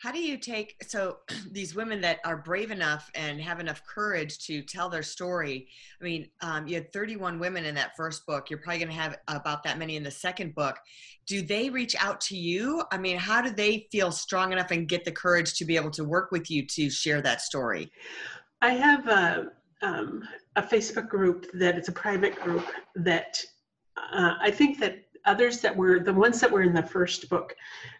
How 0.00 0.10
do 0.10 0.18
you 0.18 0.38
take 0.38 0.82
so 0.88 1.18
these 1.52 1.74
women 1.74 2.00
that 2.00 2.20
are 2.24 2.38
brave 2.38 2.70
enough 2.70 3.10
and 3.14 3.38
have 3.38 3.60
enough 3.60 3.82
courage 3.86 4.38
to 4.46 4.62
tell 4.62 4.88
their 4.88 5.02
story? 5.02 5.68
I 6.00 6.04
mean, 6.04 6.30
um, 6.40 6.66
you 6.66 6.76
had 6.76 6.90
31 6.90 7.38
women 7.38 7.66
in 7.66 7.74
that 7.74 7.94
first 7.96 8.24
book. 8.24 8.48
You're 8.48 8.60
probably 8.60 8.78
going 8.78 8.88
to 8.88 8.94
have 8.94 9.18
about 9.28 9.62
that 9.64 9.78
many 9.78 9.96
in 9.96 10.02
the 10.02 10.10
second 10.10 10.54
book. 10.54 10.78
Do 11.26 11.42
they 11.42 11.68
reach 11.68 11.94
out 12.00 12.18
to 12.22 12.36
you? 12.36 12.82
I 12.90 12.96
mean, 12.96 13.18
how 13.18 13.42
do 13.42 13.50
they 13.50 13.88
feel 13.92 14.10
strong 14.10 14.52
enough 14.52 14.70
and 14.70 14.88
get 14.88 15.04
the 15.04 15.12
courage 15.12 15.52
to 15.58 15.66
be 15.66 15.76
able 15.76 15.90
to 15.90 16.04
work 16.04 16.30
with 16.30 16.50
you 16.50 16.66
to 16.66 16.88
share 16.88 17.20
that 17.20 17.42
story? 17.42 17.92
I 18.62 18.70
have 18.70 19.06
a, 19.06 19.48
um, 19.82 20.22
a 20.56 20.62
Facebook 20.62 21.10
group 21.10 21.46
that 21.52 21.76
it's 21.76 21.88
a 21.88 21.92
private 21.92 22.40
group 22.40 22.64
that 22.94 23.38
uh, 23.98 24.36
I 24.40 24.50
think 24.50 24.80
that 24.80 25.04
others 25.26 25.60
that 25.60 25.76
were 25.76 26.00
the 26.00 26.12
ones 26.12 26.40
that 26.40 26.50
were 26.50 26.62
in 26.62 26.74
the 26.74 26.82
first 26.82 27.28
book 27.28 27.54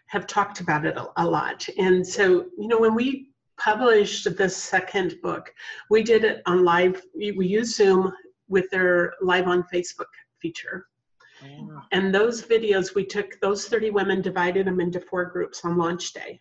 have 0.07 0.27
talked 0.27 0.59
about 0.59 0.85
it 0.85 0.97
a, 0.97 1.07
a 1.17 1.25
lot. 1.25 1.67
And 1.77 2.05
so, 2.05 2.45
you 2.57 2.67
know, 2.67 2.79
when 2.79 2.95
we 2.95 3.29
published 3.57 4.35
the 4.37 4.49
second 4.49 5.15
book, 5.21 5.53
we 5.89 6.03
did 6.03 6.23
it 6.23 6.41
on 6.45 6.63
live, 6.63 7.01
we, 7.15 7.47
used 7.47 7.75
Zoom 7.75 8.11
with 8.47 8.69
their 8.71 9.13
live 9.21 9.47
on 9.47 9.63
Facebook 9.73 10.11
feature. 10.39 10.87
And 11.91 12.13
those 12.13 12.43
videos, 12.43 12.93
we 12.93 13.05
took 13.05 13.39
those 13.39 13.67
30 13.67 13.91
women, 13.91 14.21
divided 14.21 14.67
them 14.67 14.79
into 14.79 14.99
four 14.99 15.25
groups 15.25 15.61
on 15.63 15.77
launch 15.77 16.13
day. 16.13 16.39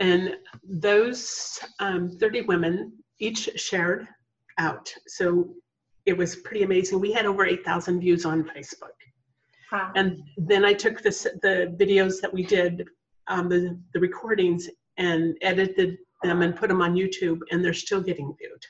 And 0.00 0.36
those 0.64 1.58
um, 1.78 2.10
30 2.10 2.42
women 2.42 2.92
each 3.18 3.48
shared 3.56 4.08
out. 4.58 4.92
So 5.06 5.54
it 6.06 6.16
was 6.16 6.36
pretty 6.36 6.62
amazing. 6.62 7.00
We 7.00 7.12
had 7.12 7.26
over 7.26 7.44
8,000 7.44 8.00
views 8.00 8.24
on 8.24 8.44
Facebook. 8.44 8.96
Wow. 9.72 9.92
And 9.94 10.22
then 10.36 10.64
I 10.64 10.72
took 10.72 11.02
this, 11.02 11.22
the 11.42 11.74
videos 11.78 12.20
that 12.20 12.32
we 12.32 12.44
did, 12.44 12.86
um, 13.28 13.48
the, 13.48 13.78
the 13.94 14.00
recordings, 14.00 14.68
and 14.96 15.36
edited 15.42 15.96
them 16.22 16.42
and 16.42 16.54
put 16.56 16.68
them 16.68 16.82
on 16.82 16.94
YouTube, 16.94 17.38
and 17.50 17.64
they're 17.64 17.72
still 17.72 18.00
getting 18.00 18.34
viewed. 18.38 18.64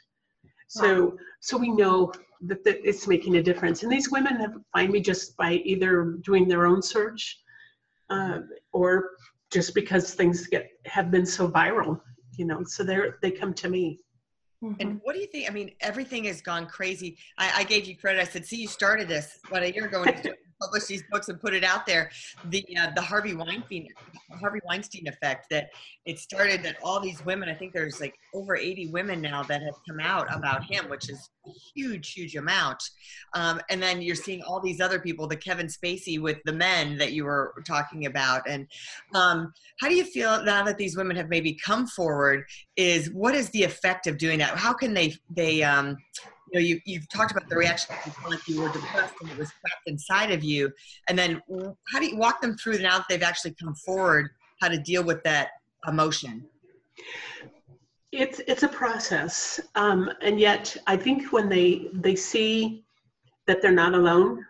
So, 0.69 1.05
wow. 1.05 1.13
so 1.41 1.57
we 1.57 1.71
know 1.71 2.13
that, 2.43 2.63
that 2.65 2.87
it's 2.87 3.09
making 3.09 3.37
a 3.37 3.43
difference. 3.43 3.83
And 3.83 3.91
these 3.91 4.11
women 4.11 4.37
have 4.37 4.55
find 4.73 4.93
me 4.93 5.01
just 5.01 5.37
by 5.37 5.55
either 5.55 6.19
doing 6.23 6.47
their 6.47 6.67
own 6.67 6.83
search, 6.83 7.41
uh, 8.09 8.41
or 8.73 9.11
just 9.51 9.75
because 9.75 10.15
things 10.15 10.47
get 10.47 10.69
have 10.87 11.11
been 11.11 11.27
so 11.27 11.49
viral, 11.49 12.01
you 12.37 12.45
know. 12.45 12.63
So 12.65 12.85
they 12.85 12.99
they 13.23 13.31
come 13.31 13.53
to 13.55 13.69
me. 13.69 13.99
Mm-hmm. 14.63 14.75
And 14.81 15.01
what 15.03 15.15
do 15.15 15.21
you 15.21 15.27
think? 15.27 15.51
I 15.51 15.53
mean, 15.53 15.73
everything 15.81 16.25
has 16.25 16.41
gone 16.41 16.67
crazy. 16.67 17.17
I, 17.39 17.51
I, 17.57 17.65
gave 17.65 17.87
you 17.87 17.97
credit. 17.97 18.21
I 18.21 18.25
said, 18.25 18.45
"See, 18.45 18.57
you 18.57 18.69
started 18.69 19.09
this 19.09 19.39
what 19.49 19.63
a 19.63 19.73
year 19.73 19.87
ago." 19.87 20.05
Publish 20.61 20.87
these 20.87 21.03
books 21.11 21.29
and 21.29 21.41
put 21.41 21.55
it 21.55 21.65
out 21.65 21.87
there. 21.87 22.11
The 22.47 22.65
uh, 22.79 22.91
the 22.95 23.03
Harvey 23.03 23.35
Weinstein 23.35 23.89
Harvey 24.41 24.61
Weinstein 24.65 25.09
effect 25.09 25.47
that 25.51 25.71
it 26.07 26.19
started 26.19 26.63
that 26.63 26.77
all 26.83 27.01
these 27.01 27.25
women. 27.25 27.49
I 27.49 27.55
think 27.55 27.73
there's 27.73 28.01
like 28.01 28.15
over 28.35 28.57
80 28.57 28.89
women 28.89 29.21
now 29.21 29.43
that 29.45 29.63
have 29.63 29.75
come 29.89 30.01
out 30.01 30.27
about 30.35 30.65
him, 30.65 30.89
which 30.89 31.11
is 31.11 31.31
a 31.47 31.51
huge, 31.75 32.13
huge 32.13 32.37
amount. 32.37 32.83
Um, 33.35 33.61
and 33.71 33.83
then 33.83 34.03
you're 34.03 34.15
seeing 34.15 34.43
all 34.43 34.61
these 34.61 34.81
other 34.81 34.99
people, 34.99 35.27
the 35.27 35.37
Kevin 35.37 35.67
Spacey 35.67 36.21
with 36.21 36.39
the 36.45 36.53
men 36.53 36.99
that 36.99 37.13
you 37.13 37.25
were 37.25 37.55
talking 37.67 38.07
about. 38.07 38.49
And 38.49 38.67
um, 39.15 39.53
how 39.81 39.89
do 39.89 39.95
you 39.95 40.05
feel 40.05 40.43
now 40.45 40.65
that 40.65 40.79
these 40.79 40.97
women 40.97 41.17
have 41.17 41.29
maybe 41.29 41.55
come 41.55 41.87
forward? 41.87 42.45
Is 42.77 43.11
what 43.13 43.35
is 43.35 43.51
the 43.51 43.63
effect 43.63 44.07
of 44.07 44.19
doing 44.19 44.39
that? 44.39 44.57
How 44.57 44.73
can 44.73 44.95
they 44.95 45.15
they 45.29 45.63
um, 45.63 45.97
you 46.53 46.61
know, 46.61 46.67
you, 46.67 46.81
you've 46.85 47.09
talked 47.09 47.31
about 47.31 47.49
the 47.49 47.57
reaction 47.57 47.95
like 48.29 48.47
you 48.49 48.61
were 48.61 48.69
depressed 48.73 49.15
and 49.21 49.31
it 49.31 49.39
was 49.39 49.51
trapped 49.51 49.87
inside 49.87 50.33
of 50.33 50.43
you. 50.43 50.73
And 51.09 51.19
then 51.19 51.41
how 51.93 52.01
do 52.01 52.07
you 52.07 52.17
walk 52.17 52.41
them 52.41 52.57
through 52.57 52.79
now 52.79 52.99
that 52.99 53.07
they've 53.09 53.23
actually 53.23 53.55
come 53.55 53.75
forward, 53.75 54.31
how 54.61 54.69
to 54.69 54.79
deal 54.79 55.05
with 55.05 55.23
that 55.25 55.51
emotion? 55.87 56.45
It's, 58.13 58.41
it's 58.49 58.65
a 58.65 58.69
process. 58.69 59.61
Um, 59.77 60.11
and 60.23 60.41
yet 60.41 60.77
I 60.87 60.97
think 60.97 61.33
when 61.33 61.49
they, 61.49 61.89
they 61.93 62.17
see 62.17 62.85
that 63.47 63.63
they're 63.63 63.71
not 63.71 63.95
alone, 63.95 64.45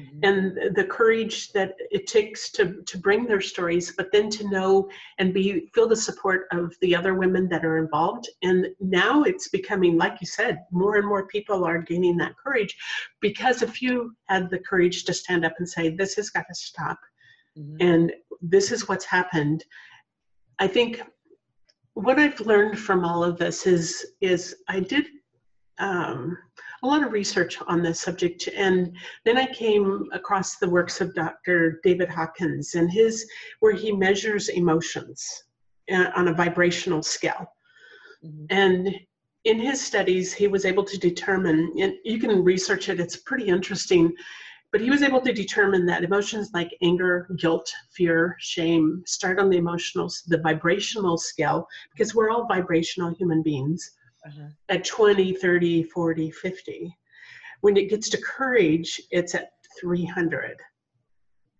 mm-hmm. 0.00 0.18
and 0.22 0.74
the 0.74 0.84
courage 0.84 1.52
that 1.52 1.74
it 1.90 2.06
takes 2.06 2.50
to 2.50 2.82
to 2.86 2.98
bring 2.98 3.26
their 3.26 3.40
stories 3.40 3.92
but 3.96 4.10
then 4.12 4.30
to 4.30 4.48
know 4.50 4.88
and 5.18 5.34
be 5.34 5.68
feel 5.74 5.88
the 5.88 5.96
support 5.96 6.46
of 6.52 6.74
the 6.80 6.94
other 6.94 7.14
women 7.14 7.48
that 7.48 7.64
are 7.64 7.78
involved 7.78 8.28
and 8.42 8.66
now 8.80 9.22
it's 9.22 9.48
becoming 9.48 9.96
like 9.96 10.20
you 10.20 10.26
said 10.26 10.60
more 10.70 10.96
and 10.96 11.06
more 11.06 11.26
people 11.26 11.64
are 11.64 11.78
gaining 11.78 12.16
that 12.16 12.36
courage 12.36 12.76
because 13.20 13.62
a 13.62 13.66
few 13.66 14.14
had 14.28 14.50
the 14.50 14.58
courage 14.58 15.04
to 15.04 15.12
stand 15.12 15.44
up 15.44 15.54
and 15.58 15.68
say 15.68 15.90
this 15.90 16.14
has 16.14 16.30
got 16.30 16.44
to 16.48 16.54
stop 16.54 16.98
mm-hmm. 17.58 17.76
and 17.80 18.12
this 18.40 18.72
is 18.72 18.88
what's 18.88 19.04
happened 19.04 19.64
i 20.58 20.66
think 20.66 21.02
what 21.94 22.18
i've 22.18 22.40
learned 22.40 22.78
from 22.78 23.04
all 23.04 23.22
of 23.22 23.38
this 23.38 23.66
is 23.66 24.12
is 24.20 24.56
i 24.68 24.80
did 24.80 25.06
um, 25.80 26.36
a 26.82 26.86
lot 26.86 27.02
of 27.02 27.12
research 27.12 27.58
on 27.66 27.82
this 27.82 28.00
subject. 28.00 28.48
And 28.56 28.96
then 29.24 29.36
I 29.36 29.46
came 29.46 30.08
across 30.12 30.56
the 30.56 30.68
works 30.68 31.00
of 31.00 31.14
Dr. 31.14 31.80
David 31.82 32.08
Hawkins 32.08 32.74
and 32.74 32.90
his, 32.90 33.28
where 33.60 33.74
he 33.74 33.92
measures 33.92 34.48
emotions 34.48 35.44
uh, 35.92 36.10
on 36.16 36.28
a 36.28 36.34
vibrational 36.34 37.02
scale. 37.02 37.52
Mm-hmm. 38.24 38.44
And 38.50 38.94
in 39.44 39.58
his 39.58 39.80
studies, 39.80 40.32
he 40.32 40.46
was 40.46 40.64
able 40.64 40.84
to 40.84 40.98
determine, 40.98 41.72
and 41.78 41.94
you 42.04 42.18
can 42.18 42.44
research 42.44 42.88
it, 42.88 43.00
it's 43.00 43.16
pretty 43.16 43.46
interesting, 43.46 44.12
but 44.72 44.80
he 44.80 44.90
was 44.90 45.02
able 45.02 45.20
to 45.22 45.32
determine 45.32 45.84
that 45.86 46.04
emotions 46.04 46.50
like 46.54 46.76
anger, 46.82 47.28
guilt, 47.38 47.68
fear, 47.92 48.36
shame 48.38 49.02
start 49.06 49.38
on 49.38 49.50
the 49.50 49.56
emotional, 49.56 50.10
the 50.28 50.38
vibrational 50.38 51.18
scale, 51.18 51.66
because 51.90 52.14
we're 52.14 52.30
all 52.30 52.46
vibrational 52.46 53.12
human 53.14 53.42
beings 53.42 53.90
uh-huh. 54.26 54.48
at 54.68 54.84
20, 54.84 55.34
30, 55.34 55.82
40, 55.84 56.30
50. 56.30 56.96
When 57.60 57.76
it 57.76 57.90
gets 57.90 58.08
to 58.10 58.20
courage, 58.20 59.00
it's 59.10 59.34
at 59.34 59.50
300. 59.80 60.56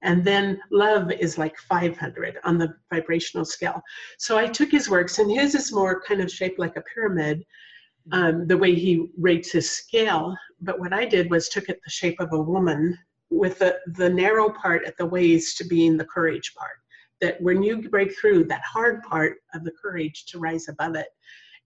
And 0.02 0.24
then 0.24 0.60
love 0.70 1.12
is 1.12 1.36
like 1.36 1.56
500 1.58 2.38
on 2.44 2.58
the 2.58 2.74
vibrational 2.90 3.44
scale. 3.44 3.82
So 4.18 4.38
I 4.38 4.46
took 4.46 4.70
his 4.70 4.88
works, 4.88 5.18
and 5.18 5.30
his 5.30 5.54
is 5.54 5.72
more 5.72 6.00
kind 6.00 6.20
of 6.22 6.30
shaped 6.30 6.58
like 6.58 6.76
a 6.76 6.82
pyramid, 6.94 7.44
um, 8.12 8.46
the 8.46 8.56
way 8.56 8.74
he 8.74 9.10
rates 9.18 9.52
his 9.52 9.70
scale. 9.70 10.34
But 10.60 10.80
what 10.80 10.92
I 10.92 11.04
did 11.04 11.30
was 11.30 11.48
took 11.48 11.68
it 11.68 11.80
the 11.84 11.90
shape 11.90 12.18
of 12.18 12.32
a 12.32 12.40
woman 12.40 12.96
with 13.30 13.58
the, 13.58 13.78
the 13.94 14.08
narrow 14.08 14.50
part 14.50 14.84
at 14.86 14.96
the 14.96 15.06
waist 15.06 15.58
to 15.58 15.64
being 15.64 15.96
the 15.96 16.04
courage 16.04 16.54
part. 16.54 16.78
That 17.20 17.40
when 17.42 17.62
you 17.62 17.88
break 17.90 18.16
through 18.18 18.44
that 18.44 18.62
hard 18.62 19.02
part 19.02 19.36
of 19.54 19.64
the 19.64 19.72
courage 19.72 20.24
to 20.26 20.38
rise 20.38 20.68
above 20.68 20.94
it, 20.96 21.08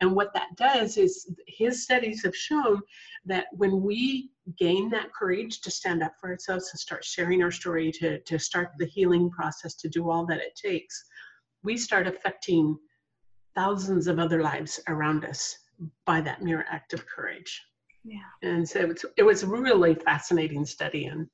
and 0.05 0.15
what 0.15 0.35
that 0.35 0.55
does 0.57 0.99
is 0.99 1.31
his 1.47 1.83
studies 1.83 2.23
have 2.23 2.37
shown 2.37 2.83
that 3.25 3.47
when 3.53 3.81
we 3.83 4.31
gain 4.59 4.91
that 4.91 5.11
courage 5.15 5.63
to 5.63 5.71
stand 5.71 6.03
up 6.03 6.13
for 6.21 6.29
ourselves, 6.29 6.69
and 6.71 6.79
start 6.79 7.03
sharing 7.03 7.43
our 7.43 7.51
story, 7.51 7.91
to, 7.91 8.21
to 8.21 8.39
start 8.39 8.73
the 8.79 8.85
healing 8.85 9.31
process, 9.31 9.75
to 9.77 9.89
do 9.89 10.11
all 10.11 10.27
that 10.27 10.41
it 10.41 10.55
takes, 10.55 11.05
we 11.63 11.79
start 11.79 12.07
affecting 12.07 12.77
thousands 13.55 14.07
of 14.07 14.19
other 14.19 14.43
lives 14.43 14.79
around 14.89 15.25
us 15.25 15.57
by 16.05 16.21
that 16.21 16.43
mere 16.43 16.67
act 16.71 16.93
of 16.93 17.07
courage. 17.07 17.63
Yeah. 18.05 18.19
And 18.43 18.69
so 18.69 18.81
it's, 18.81 19.07
it 19.17 19.23
was 19.23 19.43
a 19.43 19.47
really 19.47 19.95
fascinating 19.95 20.67
study. 20.67 21.07
And 21.07 21.27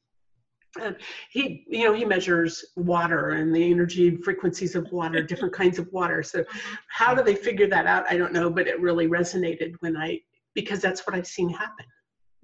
and 0.78 0.96
he 1.30 1.64
you 1.68 1.84
know 1.84 1.92
he 1.92 2.04
measures 2.04 2.64
water 2.76 3.30
and 3.30 3.54
the 3.54 3.70
energy 3.70 4.16
frequencies 4.16 4.74
of 4.74 4.90
water 4.92 5.22
different 5.26 5.54
kinds 5.54 5.78
of 5.78 5.88
water 5.92 6.22
so 6.22 6.40
mm-hmm. 6.40 6.74
how 6.88 7.14
do 7.14 7.22
they 7.22 7.34
figure 7.34 7.66
that 7.66 7.86
out 7.86 8.04
i 8.10 8.16
don't 8.16 8.32
know 8.32 8.48
but 8.48 8.66
it 8.66 8.80
really 8.80 9.08
resonated 9.08 9.74
when 9.80 9.96
i 9.96 10.18
because 10.54 10.80
that's 10.80 11.06
what 11.06 11.16
i've 11.16 11.26
seen 11.26 11.48
happen 11.48 11.86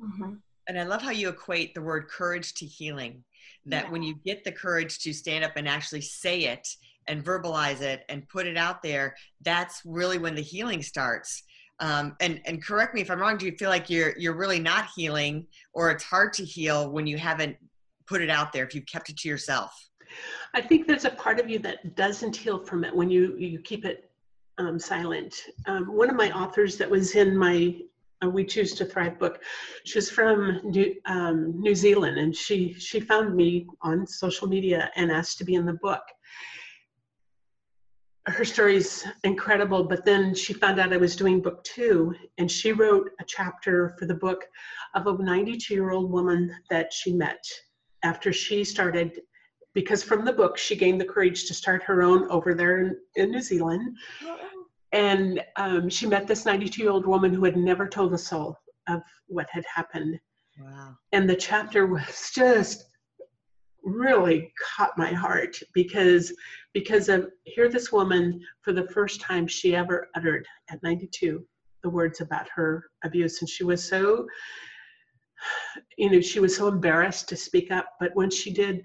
mm-hmm. 0.01 0.33
and 0.69 0.79
i 0.79 0.83
love 0.83 1.03
how 1.03 1.11
you 1.11 1.29
equate 1.29 1.75
the 1.75 1.83
word 1.83 2.09
courage 2.09 2.55
to 2.55 2.67
healing 2.67 3.23
that 3.65 3.85
yeah. 3.85 3.91
when 3.91 4.03
you 4.03 4.15
get 4.25 4.45
the 4.45 4.53
courage 4.53 4.99
to 5.01 5.13
stand 5.13 5.45
up 5.45 5.53
and 5.57 5.69
actually 5.69 6.01
say 6.01 6.45
it 6.45 6.67
and 7.09 7.25
verbalize 7.25 7.81
it 7.81 8.05
and 8.09 8.29
put 8.29 8.47
it 8.47 8.57
out 8.57 8.83
there 8.83 9.15
that's 9.43 9.83
really 9.85 10.19
when 10.19 10.35
the 10.35 10.43
healing 10.43 10.83
starts 10.83 11.45
um, 11.79 12.17
and 12.21 12.41
and 12.47 12.65
correct 12.65 12.95
me 12.95 13.03
if 13.03 13.11
i'm 13.11 13.21
wrong 13.21 13.37
do 13.37 13.47
you 13.47 13.53
feel 13.53 13.69
like 13.69 13.89
you're 13.89 14.15
you're 14.19 14.37
really 14.37 14.59
not 14.59 14.89
healing 14.97 15.47
or 15.75 15.91
it's 15.91 16.03
hard 16.03 16.33
to 16.33 16.45
heal 16.45 16.91
when 16.91 17.07
you 17.07 17.19
haven't 17.19 17.57
put 18.07 18.23
it 18.23 18.31
out 18.31 18.53
there 18.53 18.65
if 18.65 18.75
you've 18.75 18.87
kept 18.87 19.09
it 19.11 19.17
to 19.19 19.29
yourself? 19.29 19.73
I 20.55 20.61
think 20.61 20.87
there's 20.87 21.05
a 21.05 21.11
part 21.11 21.41
of 21.41 21.51
you 21.51 21.59
that 21.61 21.97
doesn't 21.97 22.37
heal 22.37 22.59
from 22.59 22.85
it 22.85 22.95
when 22.95 23.11
you 23.11 23.37
you 23.37 23.59
keep 23.61 23.85
it 23.85 24.11
um, 24.59 24.79
silent. 24.79 25.35
Um, 25.67 25.85
one 25.95 26.11
of 26.11 26.17
my 26.17 26.31
authors 26.31 26.77
that 26.79 26.89
was 26.89 27.15
in 27.15 27.37
my 27.37 27.77
uh, 28.25 28.31
we 28.31 28.45
choose 28.45 28.73
to 28.75 28.85
thrive 28.85 29.19
book 29.19 29.43
she's 29.85 30.09
from 30.09 30.61
new, 30.65 30.95
um, 31.05 31.61
new 31.61 31.75
zealand 31.75 32.17
and 32.17 32.35
she 32.35 32.73
she 32.73 32.99
found 32.99 33.37
me 33.37 33.67
on 33.83 34.07
social 34.07 34.49
media 34.49 34.91
and 34.97 35.13
asked 35.13 35.37
to 35.39 35.45
be 35.45 35.55
in 35.55 35.67
the 35.67 35.75
book. 35.75 36.03
Her 38.27 38.45
story's 38.45 39.07
incredible. 39.23 39.85
But 39.85 40.05
then 40.05 40.35
she 40.35 40.53
found 40.53 40.81
out 40.81 40.93
I 40.93 40.97
was 40.97 41.15
doing 41.15 41.41
book 41.41 41.63
two, 41.63 42.13
and 42.39 42.51
she 42.51 42.73
wrote 42.73 43.11
a 43.21 43.25
chapter 43.25 43.95
for 44.01 44.07
the 44.07 44.15
book 44.15 44.45
of 44.97 45.07
a 45.07 45.23
92 45.23 45.73
year 45.73 45.91
old 45.91 46.11
woman 46.11 46.53
that 46.69 46.93
she 46.93 47.13
met 47.13 47.45
after 48.03 48.33
she 48.33 48.65
started. 48.65 49.21
Because 49.75 50.03
from 50.03 50.25
the 50.25 50.33
book, 50.33 50.57
she 50.57 50.75
gained 50.75 51.01
the 51.01 51.05
courage 51.05 51.47
to 51.47 51.55
start 51.55 51.83
her 51.83 52.03
own 52.03 52.31
over 52.31 52.55
there 52.55 52.81
in, 52.81 52.97
in 53.17 53.31
New 53.31 53.43
Zealand. 53.43 53.97
And 54.93 55.43
um, 55.57 55.91
she 55.91 56.07
met 56.07 56.27
this 56.27 56.47
92 56.47 56.83
year 56.83 56.91
old 56.91 57.07
woman 57.07 57.35
who 57.35 57.45
had 57.45 57.57
never 57.57 57.87
told 57.87 58.15
a 58.15 58.19
soul 58.19 58.57
of 58.89 59.03
what 59.27 59.49
had 59.51 59.65
happened. 59.73 60.19
Wow. 60.59 60.97
And 61.13 61.29
the 61.29 61.37
chapter 61.37 61.87
was 61.87 62.31
just 62.35 62.85
really 63.87 64.53
caught 64.77 64.99
my 64.99 65.13
heart 65.13 65.57
because 65.73 66.33
because 66.75 67.09
of 67.09 67.29
here 67.45 67.69
this 67.69 67.93
woman 67.93 68.41
for 68.63 68.73
the 68.73 68.89
first 68.89 69.21
time 69.21 69.47
she 69.47 69.77
ever 69.77 70.09
uttered 70.17 70.45
at 70.71 70.83
92 70.83 71.47
the 71.85 71.89
words 71.89 72.21
about 72.21 72.49
her 72.53 72.85
abuse 73.05 73.41
and 73.41 73.49
she 73.49 73.63
was 73.63 73.89
so 73.89 74.27
you 75.97 76.11
know 76.11 76.21
she 76.21 76.41
was 76.41 76.57
so 76.57 76.69
embarrassed 76.69 77.29
to 77.29 77.37
speak 77.37 77.71
up 77.71 77.87
but 78.01 78.11
when 78.15 78.31
she 78.31 78.53
did 78.53 78.83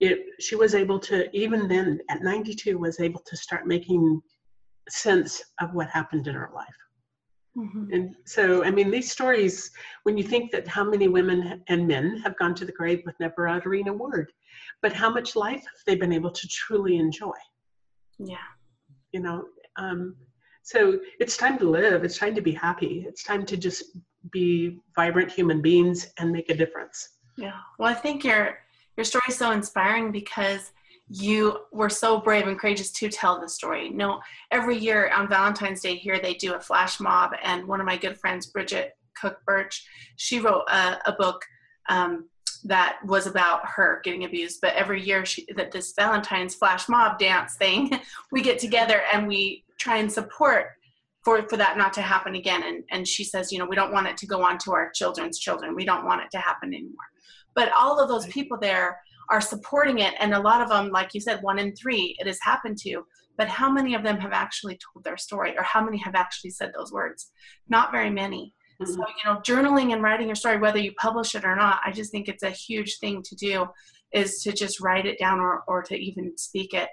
it 0.00 0.20
she 0.40 0.54
was 0.54 0.74
able 0.74 0.98
to 0.98 1.28
even 1.36 1.68
then 1.68 1.98
at 2.10 2.22
92 2.22 2.78
was 2.78 3.00
able 3.00 3.20
to 3.26 3.36
start 3.36 3.66
making 3.66 4.20
sense 4.88 5.42
of 5.60 5.74
what 5.74 5.88
happened 5.90 6.26
in 6.26 6.34
her 6.34 6.50
life 6.54 6.74
Mhm. 7.58 7.92
and 7.92 8.14
so, 8.24 8.62
I 8.62 8.70
mean, 8.70 8.90
these 8.90 9.10
stories, 9.10 9.70
when 10.04 10.16
you 10.16 10.22
think 10.22 10.52
that 10.52 10.68
how 10.68 10.84
many 10.84 11.08
women 11.08 11.64
and 11.68 11.88
men 11.88 12.18
have 12.18 12.38
gone 12.38 12.54
to 12.56 12.64
the 12.64 12.72
grave 12.72 13.02
with 13.04 13.18
never 13.18 13.48
uttering 13.48 13.88
a 13.88 13.92
word, 13.92 14.30
but 14.80 14.92
how 14.92 15.10
much 15.10 15.34
life 15.34 15.62
have 15.62 15.82
they 15.86 15.96
been 15.96 16.12
able 16.12 16.30
to 16.30 16.48
truly 16.48 16.98
enjoy? 16.98 17.36
Yeah. 18.18 18.36
You 19.12 19.20
know, 19.20 19.48
um, 19.76 20.14
so 20.62 21.00
it's 21.18 21.36
time 21.36 21.58
to 21.58 21.68
live. 21.68 22.04
It's 22.04 22.18
time 22.18 22.34
to 22.36 22.42
be 22.42 22.52
happy. 22.52 23.04
It's 23.08 23.24
time 23.24 23.44
to 23.46 23.56
just 23.56 23.84
be 24.30 24.78
vibrant 24.94 25.30
human 25.30 25.60
beings 25.60 26.08
and 26.18 26.30
make 26.32 26.50
a 26.50 26.54
difference. 26.54 27.10
Yeah. 27.36 27.58
Well, 27.78 27.88
I 27.88 27.94
think 27.94 28.24
your 28.24 28.58
your 28.96 29.04
story 29.04 29.22
is 29.28 29.36
so 29.36 29.52
inspiring 29.52 30.10
because 30.10 30.72
you 31.08 31.60
were 31.72 31.88
so 31.88 32.20
brave 32.20 32.46
and 32.46 32.58
courageous 32.58 32.90
to 32.92 33.08
tell 33.08 33.40
the 33.40 33.48
story. 33.48 33.88
No, 33.90 34.20
every 34.50 34.76
year 34.76 35.10
on 35.14 35.28
Valentine's 35.28 35.80
Day 35.80 35.94
here 35.96 36.18
they 36.18 36.34
do 36.34 36.54
a 36.54 36.60
flash 36.60 37.00
mob, 37.00 37.32
and 37.42 37.66
one 37.66 37.80
of 37.80 37.86
my 37.86 37.96
good 37.96 38.18
friends, 38.18 38.46
Bridget 38.46 38.96
Cook 39.20 39.38
Burch, 39.46 39.86
she 40.16 40.40
wrote 40.40 40.64
a, 40.68 40.98
a 41.06 41.12
book 41.12 41.44
um, 41.88 42.28
that 42.64 42.98
was 43.04 43.26
about 43.26 43.66
her 43.66 44.00
getting 44.04 44.24
abused. 44.24 44.60
But 44.60 44.74
every 44.74 45.02
year, 45.02 45.24
she, 45.24 45.46
that 45.56 45.72
this 45.72 45.92
Valentine's 45.92 46.54
flash 46.54 46.88
mob 46.88 47.18
dance 47.18 47.56
thing, 47.56 48.00
we 48.32 48.42
get 48.42 48.58
together 48.58 49.02
and 49.12 49.26
we 49.26 49.64
try 49.78 49.98
and 49.98 50.10
support 50.10 50.72
for 51.28 51.46
for 51.50 51.58
that 51.58 51.76
not 51.76 51.92
to 51.92 52.00
happen 52.00 52.34
again. 52.36 52.62
And 52.62 52.84
and 52.90 53.06
she 53.06 53.22
says, 53.22 53.52
you 53.52 53.58
know, 53.58 53.66
we 53.66 53.76
don't 53.76 53.92
want 53.92 54.06
it 54.06 54.16
to 54.18 54.26
go 54.26 54.42
on 54.42 54.56
to 54.64 54.72
our 54.72 54.90
children's 54.90 55.38
children. 55.38 55.74
We 55.74 55.84
don't 55.84 56.06
want 56.06 56.22
it 56.22 56.30
to 56.30 56.38
happen 56.38 56.72
anymore. 56.72 57.08
But 57.54 57.70
all 57.72 58.00
of 58.00 58.08
those 58.08 58.26
people 58.28 58.56
there 58.58 58.98
are 59.30 59.42
supporting 59.42 59.98
it, 59.98 60.14
and 60.20 60.32
a 60.32 60.40
lot 60.40 60.62
of 60.62 60.70
them, 60.70 60.90
like 60.90 61.12
you 61.12 61.20
said, 61.20 61.42
one 61.42 61.58
in 61.58 61.76
three, 61.76 62.16
it 62.18 62.26
has 62.26 62.38
happened 62.40 62.78
to. 62.78 63.04
But 63.36 63.48
how 63.48 63.70
many 63.70 63.94
of 63.94 64.02
them 64.02 64.18
have 64.18 64.32
actually 64.32 64.78
told 64.78 65.04
their 65.04 65.18
story, 65.18 65.54
or 65.58 65.62
how 65.62 65.84
many 65.84 65.98
have 65.98 66.14
actually 66.14 66.50
said 66.50 66.72
those 66.74 66.92
words? 66.92 67.30
Not 67.68 67.92
very 67.92 68.10
many. 68.10 68.54
So, 68.84 68.92
Mhm. 68.94 69.08
you 69.18 69.24
know, 69.26 69.40
journaling 69.40 69.92
and 69.92 70.02
writing 70.02 70.28
your 70.28 70.36
story, 70.36 70.56
whether 70.58 70.78
you 70.78 70.92
publish 70.94 71.34
it 71.34 71.44
or 71.44 71.56
not, 71.56 71.80
I 71.84 71.90
just 71.92 72.10
think 72.10 72.28
it's 72.28 72.44
a 72.44 72.50
huge 72.50 72.98
thing 73.00 73.22
to 73.24 73.34
do 73.36 73.66
is 74.12 74.42
to 74.44 74.52
just 74.52 74.80
write 74.80 75.04
it 75.04 75.18
down 75.18 75.40
or, 75.40 75.62
or 75.68 75.82
to 75.82 75.96
even 75.96 76.38
speak 76.38 76.72
it. 76.72 76.88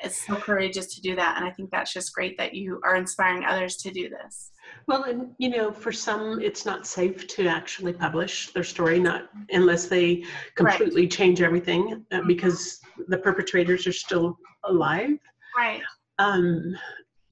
It's 0.00 0.26
so 0.26 0.36
courageous 0.36 0.94
to 0.94 1.00
do 1.00 1.16
that. 1.16 1.36
And 1.36 1.46
I 1.46 1.50
think 1.50 1.70
that's 1.70 1.92
just 1.92 2.14
great 2.14 2.36
that 2.38 2.54
you 2.54 2.80
are 2.84 2.96
inspiring 2.96 3.44
others 3.44 3.76
to 3.78 3.90
do 3.90 4.10
this. 4.10 4.52
Well, 4.86 5.04
and 5.04 5.30
you 5.38 5.48
know, 5.48 5.72
for 5.72 5.90
some, 5.90 6.40
it's 6.40 6.66
not 6.66 6.86
safe 6.86 7.26
to 7.28 7.46
actually 7.46 7.92
publish 7.92 8.52
their 8.52 8.64
story, 8.64 9.00
not 9.00 9.30
unless 9.50 9.86
they 9.86 10.24
completely 10.54 11.08
change 11.08 11.40
everything, 11.40 12.04
uh, 12.12 12.20
because 12.26 12.80
the 13.08 13.18
perpetrators 13.18 13.86
are 13.86 13.92
still 13.92 14.38
alive. 14.64 15.18
Right. 15.56 15.82
Um, 16.18 16.76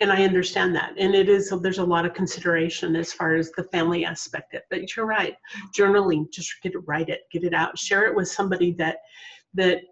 and 0.01 0.11
I 0.11 0.25
understand 0.25 0.75
that, 0.75 0.95
and 0.99 1.15
it 1.15 1.29
is 1.29 1.53
there's 1.62 1.79
a 1.79 1.85
lot 1.85 2.05
of 2.05 2.15
consideration 2.15 2.97
as 2.97 3.12
far 3.12 3.37
as 3.37 3.53
the 3.53 3.65
family 3.65 4.05
aspect. 4.05 4.53
Of 4.55 4.59
it, 4.59 4.65
but 4.71 4.97
you're 4.97 5.07
right. 5.07 5.37
Journaling, 5.77 6.31
just 6.33 6.53
get 6.62 6.75
it, 6.75 6.81
write 6.87 7.09
it, 7.09 7.21
get 7.31 7.45
it 7.45 7.55
out, 7.55 7.79
share 7.79 8.07
it 8.07 8.15
with 8.15 8.29
somebody 8.29 8.73
that 8.73 8.99
that 9.55 9.83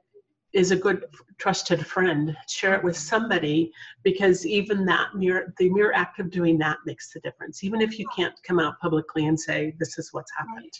is 0.53 0.71
a 0.71 0.77
good 0.77 1.05
trusted 1.39 1.87
friend 1.87 2.37
share 2.49 2.75
it 2.75 2.85
with 2.85 2.97
somebody 2.97 3.73
because 4.03 4.47
even 4.47 4.85
that 4.85 5.15
mere 5.15 5.53
the 5.59 5.69
mere 5.71 5.93
act 5.93 6.19
of 6.21 6.31
doing 6.31 6.59
that 6.59 6.79
makes 6.87 7.13
the 7.13 7.21
difference 7.21 7.65
even 7.65 7.81
if 7.81 7.99
you 7.99 8.07
can't 8.15 8.35
come 8.47 8.59
out 8.61 8.79
publicly 8.81 9.27
and 9.27 9.39
say 9.39 9.75
this 9.79 9.99
is 9.99 10.11
what's 10.13 10.31
happened 10.37 10.73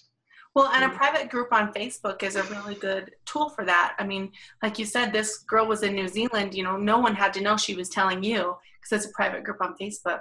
Well, 0.55 0.71
and 0.75 0.85
a 0.85 0.95
private 0.95 1.31
group 1.31 1.53
on 1.53 1.73
Facebook 1.73 2.23
is 2.23 2.37
a 2.37 2.43
really 2.55 2.75
good 2.75 3.13
tool 3.25 3.49
for 3.49 3.65
that. 3.65 3.97
I 3.99 4.05
mean, 4.05 4.25
like 4.63 4.79
you 4.79 4.85
said, 4.85 5.11
this 5.11 5.39
girl 5.39 5.67
was 5.67 5.83
in 5.83 5.95
New 5.95 6.09
Zealand. 6.09 6.53
You 6.53 6.63
know, 6.63 6.77
no 6.77 6.99
one 6.99 7.15
had 7.15 7.33
to 7.37 7.41
know 7.41 7.57
she 7.57 7.75
was 7.75 7.89
telling 7.89 8.23
you 8.23 8.41
because 8.77 8.91
it's 8.93 9.11
a 9.11 9.15
private 9.15 9.45
group 9.45 9.63
on 9.63 9.75
Facebook. 9.81 10.21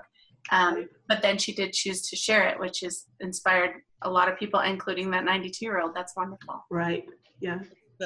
Um, 0.49 0.87
but 1.09 1.21
then 1.21 1.37
she 1.37 1.51
did 1.51 1.73
choose 1.73 2.01
to 2.09 2.15
share 2.15 2.47
it, 2.47 2.57
which 2.63 2.79
has 2.79 3.07
inspired 3.19 3.71
a 4.03 4.09
lot 4.09 4.29
of 4.29 4.39
people, 4.39 4.61
including 4.61 5.11
that 5.11 5.25
92 5.25 5.65
year 5.65 5.81
old. 5.81 5.93
That's 5.93 6.15
wonderful. 6.15 6.63
right 6.69 7.03
yeah 7.41 7.59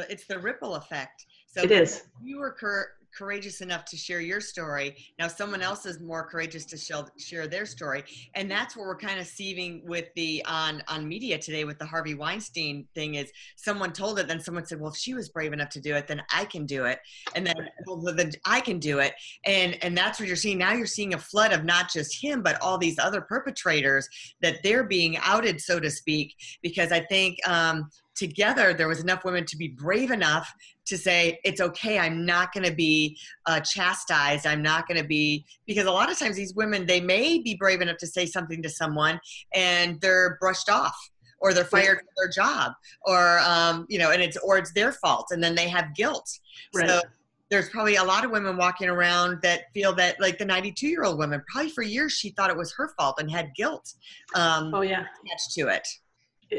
it's 0.10 0.26
the 0.28 0.40
ripple 0.40 0.76
effect. 0.76 1.26
So 1.56 1.64
it 1.64 1.72
is 1.72 2.04
you 2.22 2.40
were 2.40 2.52
cour- 2.52 2.90
courageous 3.18 3.62
enough 3.62 3.86
to 3.86 3.96
share 3.96 4.20
your 4.20 4.42
story. 4.42 4.94
Now 5.18 5.30
someone 5.30 5.62
else 5.62 5.86
is 5.86 6.02
more 6.02 6.28
courageous 6.28 6.66
to 6.66 6.78
share, 6.78 7.06
share 7.18 7.48
their 7.48 7.66
story, 7.66 8.04
and 8.34 8.52
that's 8.52 8.76
what 8.76 8.86
we're 8.86 8.98
kind 8.98 9.22
of 9.22 9.26
seeing 9.26 9.82
with 9.86 10.08
the 10.16 10.44
on 10.46 10.84
on 10.90 11.08
media 11.08 11.38
today 11.38 11.64
with 11.64 11.80
the 11.80 11.86
Harvey 11.86 12.14
Weinstein 12.14 12.86
thing. 12.94 13.16
Is 13.16 13.32
someone 13.56 13.94
told 13.94 14.20
it, 14.20 14.28
then 14.28 14.42
someone 14.42 14.66
said, 14.66 14.82
"Well, 14.82 14.92
if 14.92 14.98
she 14.98 15.14
was 15.14 15.30
brave 15.30 15.54
enough 15.54 15.70
to 15.70 15.80
do 15.80 15.96
it, 15.96 16.08
then 16.08 16.22
I 16.34 16.44
can 16.44 16.66
do 16.66 16.86
it," 16.86 17.00
and 17.36 17.48
then 17.48 17.56
well, 17.88 18.02
then 18.02 18.32
I 18.44 18.60
can 18.60 18.78
do 18.78 19.00
it, 19.00 19.14
and 19.46 19.82
and 19.82 19.98
that's 19.98 20.20
what 20.20 20.28
you're 20.28 20.36
seeing 20.36 20.58
now. 20.58 20.74
You're 20.74 20.88
seeing 20.88 21.14
a 21.14 21.20
flood 21.20 21.54
of 21.54 21.64
not 21.64 21.90
just 21.90 22.22
him, 22.22 22.44
but 22.44 22.62
all 22.62 22.78
these 22.78 23.00
other 23.00 23.22
perpetrators 23.22 24.10
that 24.42 24.62
they're 24.62 24.84
being 24.84 25.18
outed, 25.20 25.62
so 25.62 25.80
to 25.80 25.90
speak, 25.90 26.36
because 26.62 26.92
I 26.92 27.00
think. 27.00 27.38
Um, 27.48 27.90
together 28.16 28.74
there 28.74 28.88
was 28.88 29.02
enough 29.02 29.24
women 29.24 29.46
to 29.46 29.58
be 29.58 29.68
brave 29.68 30.12
enough 30.12 30.54
to 30.86 30.98
say 30.98 31.40
it's 31.44 31.62
okay 31.62 32.00
i'm 32.00 32.26
not 32.26 32.54
going 32.54 32.66
to 32.66 32.74
be 32.74 33.18
uh, 33.46 33.60
chastised 33.60 34.46
i'm 34.48 34.62
not 34.62 34.88
going 34.88 35.00
to 35.00 35.08
be 35.08 35.46
because 35.66 35.86
a 35.86 35.92
lot 35.92 36.12
of 36.12 36.18
times 36.18 36.36
these 36.36 36.56
women 36.56 36.86
they 36.86 37.02
may 37.02 37.40
be 37.40 37.56
brave 37.56 37.82
enough 37.82 37.98
to 37.98 38.08
say 38.08 38.26
something 38.26 38.62
to 38.62 38.70
someone 38.70 39.20
and 39.54 40.00
they're 40.02 40.38
brushed 40.40 40.70
off 40.70 40.96
or 41.40 41.54
they're 41.54 41.64
fired 41.64 42.00
from 42.00 42.08
their 42.18 42.30
job 42.30 42.74
or 43.06 43.40
um, 43.40 43.86
you 43.90 44.00
know 44.00 44.12
and 44.12 44.22
it's 44.22 44.38
or 44.38 44.58
it's 44.58 44.74
their 44.74 44.92
fault 44.92 45.28
and 45.32 45.44
then 45.44 45.56
they 45.56 45.68
have 45.68 45.94
guilt. 45.96 46.40
Right. 46.74 46.90
So 46.90 47.02
there's 47.50 47.70
probably 47.70 47.98
a 47.98 48.04
lot 48.04 48.26
of 48.26 48.32
women 48.32 48.58
walking 48.58 48.90
around 48.90 49.42
that 49.44 49.66
feel 49.74 49.94
that 49.96 50.20
like 50.20 50.40
the 50.40 50.46
92 50.46 50.88
year 50.88 51.04
old 51.04 51.20
woman 51.20 51.44
probably 51.48 51.70
for 51.70 51.84
years 51.84 52.14
she 52.14 52.32
thought 52.32 52.50
it 52.50 52.58
was 52.58 52.74
her 52.74 52.94
fault 52.98 53.18
and 53.20 53.30
had 53.30 53.54
guilt 53.56 53.94
um, 54.34 54.74
oh 54.74 54.82
yeah. 54.82 55.06
attached 55.24 55.52
to 55.54 55.68
it. 55.68 55.88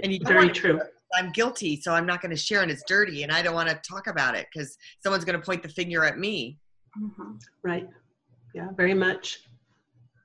And 0.02 0.12
you 0.12 0.20
very 0.22 0.50
true 0.50 0.80
I'm 1.14 1.30
guilty, 1.32 1.80
so 1.80 1.92
I'm 1.92 2.06
not 2.06 2.20
going 2.20 2.30
to 2.30 2.36
share, 2.36 2.62
and 2.62 2.70
it's 2.70 2.82
dirty, 2.86 3.22
and 3.22 3.32
I 3.32 3.42
don't 3.42 3.54
want 3.54 3.68
to 3.68 3.80
talk 3.88 4.06
about 4.06 4.34
it 4.34 4.46
because 4.52 4.76
someone's 5.02 5.24
going 5.24 5.38
to 5.38 5.44
point 5.44 5.62
the 5.62 5.68
finger 5.68 6.04
at 6.04 6.18
me. 6.18 6.58
Mhm. 6.98 7.38
right 7.62 7.86
yeah 8.54 8.68
very 8.76 8.94
much 8.94 9.40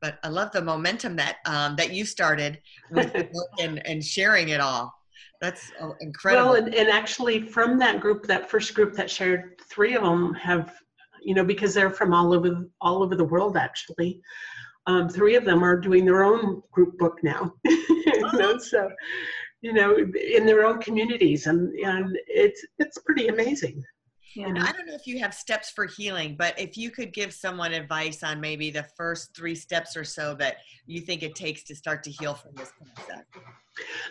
But 0.02 0.18
I 0.24 0.30
love 0.30 0.52
the 0.52 0.62
momentum 0.62 1.16
that 1.18 1.38
um, 1.46 1.76
that 1.76 1.94
you 1.94 2.06
started 2.06 2.60
with 2.90 3.14
the 3.14 3.24
book 3.34 3.50
and, 3.60 3.86
and 3.86 4.04
sharing 4.04 4.50
it 4.50 4.60
all. 4.60 4.92
That's 5.42 5.72
uh, 5.80 5.90
incredible. 6.02 6.52
Well, 6.52 6.64
and, 6.64 6.74
and 6.74 6.90
actually, 6.90 7.42
from 7.42 7.78
that 7.80 8.00
group, 8.00 8.26
that 8.26 8.50
first 8.50 8.74
group 8.74 8.94
that 8.94 9.12
shared, 9.12 9.60
three 9.70 9.96
of 9.96 10.04
them 10.04 10.34
have, 10.36 10.74
you 11.22 11.36
know, 11.36 11.44
because 11.44 11.74
they're 11.76 11.92
from 11.92 12.14
all 12.14 12.34
over 12.34 12.68
all 12.80 13.04
over 13.04 13.16
the 13.16 13.26
world. 13.26 13.58
Actually, 13.58 14.22
um, 14.88 15.08
three 15.08 15.36
of 15.36 15.46
them 15.46 15.64
are 15.64 15.78
doing 15.80 16.04
their 16.06 16.24
own 16.24 16.64
group 16.72 16.98
book 16.98 17.20
now. 17.22 17.54
you 17.66 18.30
know, 18.34 18.58
so 18.58 18.90
you 19.62 19.74
know, 19.74 19.96
in 19.98 20.46
their 20.46 20.66
own 20.66 20.80
communities, 20.80 21.48
and 21.48 21.74
and 21.76 22.18
it's 22.28 22.66
it's 22.80 22.98
pretty 23.00 23.28
amazing. 23.28 23.84
Yeah. 24.36 24.48
And 24.48 24.60
I 24.60 24.72
don't 24.72 24.88
know 24.88 24.96
if 24.96 25.08
you 25.08 25.20
have 25.20 25.34
steps 25.34 25.72
for 25.72 25.86
healing, 25.86 26.36
but 26.38 26.58
if 26.58 26.78
you 26.78 26.90
could 26.90 27.12
give 27.12 27.34
someone 27.34 27.74
advice 27.74 28.24
on 28.24 28.40
maybe 28.40 28.72
the 28.72 28.86
first 28.96 29.36
three 29.36 29.56
steps 29.56 29.98
or 29.98 30.06
so 30.06 30.36
that 30.36 30.58
you 30.86 31.02
think 31.02 31.22
it 31.22 31.36
takes 31.36 31.64
to 31.64 31.76
start 31.76 32.02
to 32.04 32.12
heal 32.12 32.34
from 32.34 32.52
this 32.56 32.72
concept. 32.80 33.38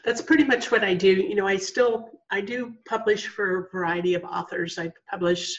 That's 0.04 0.20
pretty 0.20 0.44
much 0.44 0.70
what 0.70 0.84
I 0.84 0.94
do. 0.94 1.08
You 1.08 1.34
know, 1.34 1.46
I 1.46 1.56
still 1.56 2.10
I 2.30 2.40
do 2.40 2.74
publish 2.86 3.28
for 3.28 3.60
a 3.60 3.70
variety 3.70 4.14
of 4.14 4.24
authors. 4.24 4.78
I 4.78 4.92
publish 5.10 5.58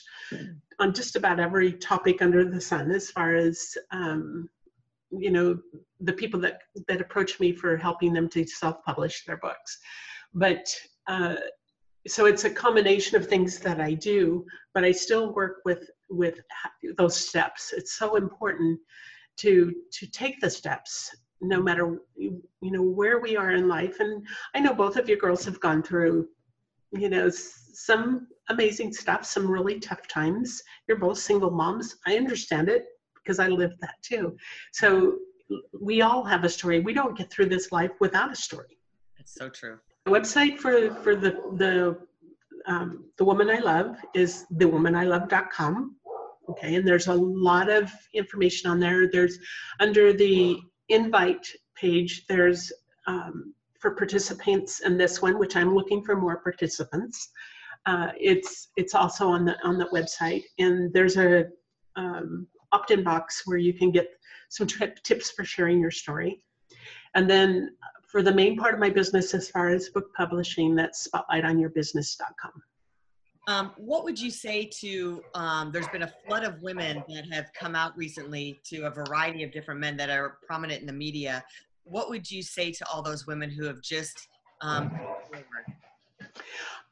on 0.80 0.94
just 0.94 1.16
about 1.16 1.40
every 1.40 1.74
topic 1.74 2.22
under 2.22 2.44
the 2.44 2.62
sun, 2.62 2.92
as 2.92 3.10
far 3.10 3.36
as 3.36 3.78
um, 3.92 4.50
you 5.12 5.32
know, 5.32 5.58
the 6.00 6.14
people 6.14 6.40
that 6.42 6.60
that 6.88 7.02
approach 7.02 7.40
me 7.40 7.52
for 7.54 7.78
helping 7.78 8.14
them 8.14 8.30
to 8.30 8.46
self-publish 8.46 9.26
their 9.26 9.38
books. 9.38 9.78
But 10.34 10.66
uh, 11.08 11.36
so 12.08 12.26
it's 12.26 12.46
a 12.46 12.50
combination 12.50 13.18
of 13.18 13.28
things 13.28 13.60
that 13.60 13.80
I 13.80 13.94
do, 13.94 14.46
but 14.74 14.84
I 14.84 14.92
still 14.92 15.34
work 15.34 15.58
with 15.66 15.90
with 16.10 16.40
those 16.98 17.16
steps. 17.16 17.74
It's 17.76 17.98
so 17.98 18.16
important 18.16 18.80
to 19.38 19.74
to 19.94 20.08
take 20.08 20.40
the 20.40 20.50
steps 20.50 21.10
no 21.42 21.62
matter 21.62 21.98
you 22.16 22.42
know 22.62 22.84
where 22.84 23.20
we 23.20 23.36
are 23.36 23.52
in 23.52 23.68
life 23.68 24.00
and 24.00 24.26
i 24.54 24.60
know 24.60 24.74
both 24.74 24.96
of 24.96 25.10
you 25.10 25.18
girls 25.18 25.44
have 25.44 25.60
gone 25.60 25.82
through 25.82 26.28
you 26.92 27.10
know 27.10 27.30
some 27.30 28.28
amazing 28.50 28.94
stuff 28.94 29.26
some 29.26 29.50
really 29.50 29.80
tough 29.80 30.08
times 30.08 30.62
you're 30.88 31.00
both 31.00 31.18
single 31.18 31.50
moms 31.50 31.96
i 32.06 32.16
understand 32.16 32.70
it 32.70 32.86
because 33.24 33.40
i 33.40 33.48
lived 33.48 33.80
that 33.82 33.96
too. 34.02 34.36
So 34.72 35.18
we 35.80 36.02
all 36.02 36.24
have 36.24 36.44
a 36.44 36.50
story. 36.50 36.80
We 36.80 36.94
don't 36.94 37.18
get 37.18 37.30
through 37.30 37.50
this 37.50 37.72
life 37.72 37.92
without 38.00 38.32
a 38.32 38.36
story. 38.36 38.78
That's 39.18 39.34
so 39.34 39.50
true. 39.50 39.80
The 40.06 40.12
website 40.12 40.58
for 40.58 40.96
for 40.96 41.16
the 41.16 41.32
the 41.58 41.98
um, 42.68 43.06
the 43.18 43.26
woman 43.26 43.50
i 43.50 43.58
love 43.58 43.98
is 44.14 44.46
thewomanilove.com 44.54 45.96
okay? 46.52 46.76
And 46.76 46.88
there's 46.88 47.08
a 47.08 47.14
lot 47.14 47.70
of 47.70 47.92
information 48.14 48.70
on 48.70 48.80
there. 48.80 49.10
There's 49.10 49.38
under 49.80 50.14
the 50.14 50.60
invite 50.90 51.48
page, 51.76 52.26
there's 52.28 52.72
um, 53.08 53.54
for 53.80 53.96
participants 53.96 54.82
in 54.82 54.98
this 54.98 55.22
one, 55.22 55.40
which 55.40 55.56
I'm 55.56 55.74
looking 55.74 56.04
for 56.04 56.16
more 56.16 56.38
participants. 56.38 57.30
Uh, 57.88 58.10
it's 58.20 58.70
it's 58.78 58.94
also 58.94 59.28
on 59.28 59.46
the 59.46 59.56
on 59.64 59.78
the 59.80 59.86
website, 59.86 60.44
and 60.60 60.94
there's 60.94 61.18
a 61.18 61.46
um, 61.96 62.48
opt-in 62.72 63.04
box 63.04 63.44
where 63.46 63.58
you 63.58 63.74
can 63.74 63.92
get 63.92 64.10
some 64.50 64.68
tips 65.04 65.32
for 65.32 65.44
sharing 65.44 65.80
your 65.80 65.92
story. 65.92 66.44
And 67.16 67.30
then 67.30 67.76
for 68.08 68.22
the 68.22 68.34
main 68.34 68.58
part 68.58 68.74
of 68.74 68.80
my 68.80 68.90
business, 68.90 69.34
as 69.34 69.50
far 69.50 69.70
as 69.70 69.90
book 69.90 70.14
publishing, 70.16 70.76
that's 70.76 71.08
spotlightonyourbusiness.com. 71.08 72.52
Um, 73.48 73.72
what 73.78 74.04
would 74.04 74.20
you 74.20 74.30
say 74.30 74.66
to? 74.80 75.24
Um, 75.34 75.72
there's 75.72 75.88
been 75.88 76.04
a 76.04 76.14
flood 76.28 76.44
of 76.44 76.62
women 76.62 77.04
that 77.10 77.26
have 77.32 77.52
come 77.54 77.76
out 77.76 77.98
recently 77.98 78.62
to 78.66 78.84
a 78.84 78.90
variety 78.90 79.44
of 79.44 79.52
different 79.52 79.80
men 79.80 79.98
that 79.98 80.10
are 80.10 80.38
prominent 80.46 80.82
in 80.82 80.88
the 80.88 80.94
media. 80.94 81.44
What 81.84 82.10
would 82.10 82.30
you 82.30 82.44
say 82.44 82.72
to 82.72 82.86
all 82.94 83.02
those 83.02 83.26
women 83.26 83.50
who 83.50 83.66
have 83.66 83.82
just 83.82 84.28
um, 84.62 84.92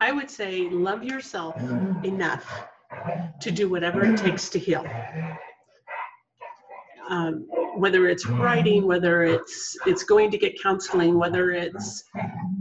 I 0.02 0.12
would 0.12 0.30
say 0.30 0.70
love 0.70 1.04
yourself 1.04 1.56
enough 2.04 2.68
to 3.42 3.52
do 3.52 3.70
whatever 3.70 4.04
it 4.04 4.18
takes 4.18 4.50
to 4.50 4.60
heal. 4.60 4.86
Um, 7.10 7.48
whether 7.76 8.08
it's 8.08 8.28
writing, 8.28 8.86
whether 8.86 9.24
it's 9.24 9.76
it's 9.88 10.04
going 10.04 10.30
to 10.30 10.38
get 10.38 10.62
counseling, 10.62 11.17
whether 11.17 11.52
it's 11.52 12.04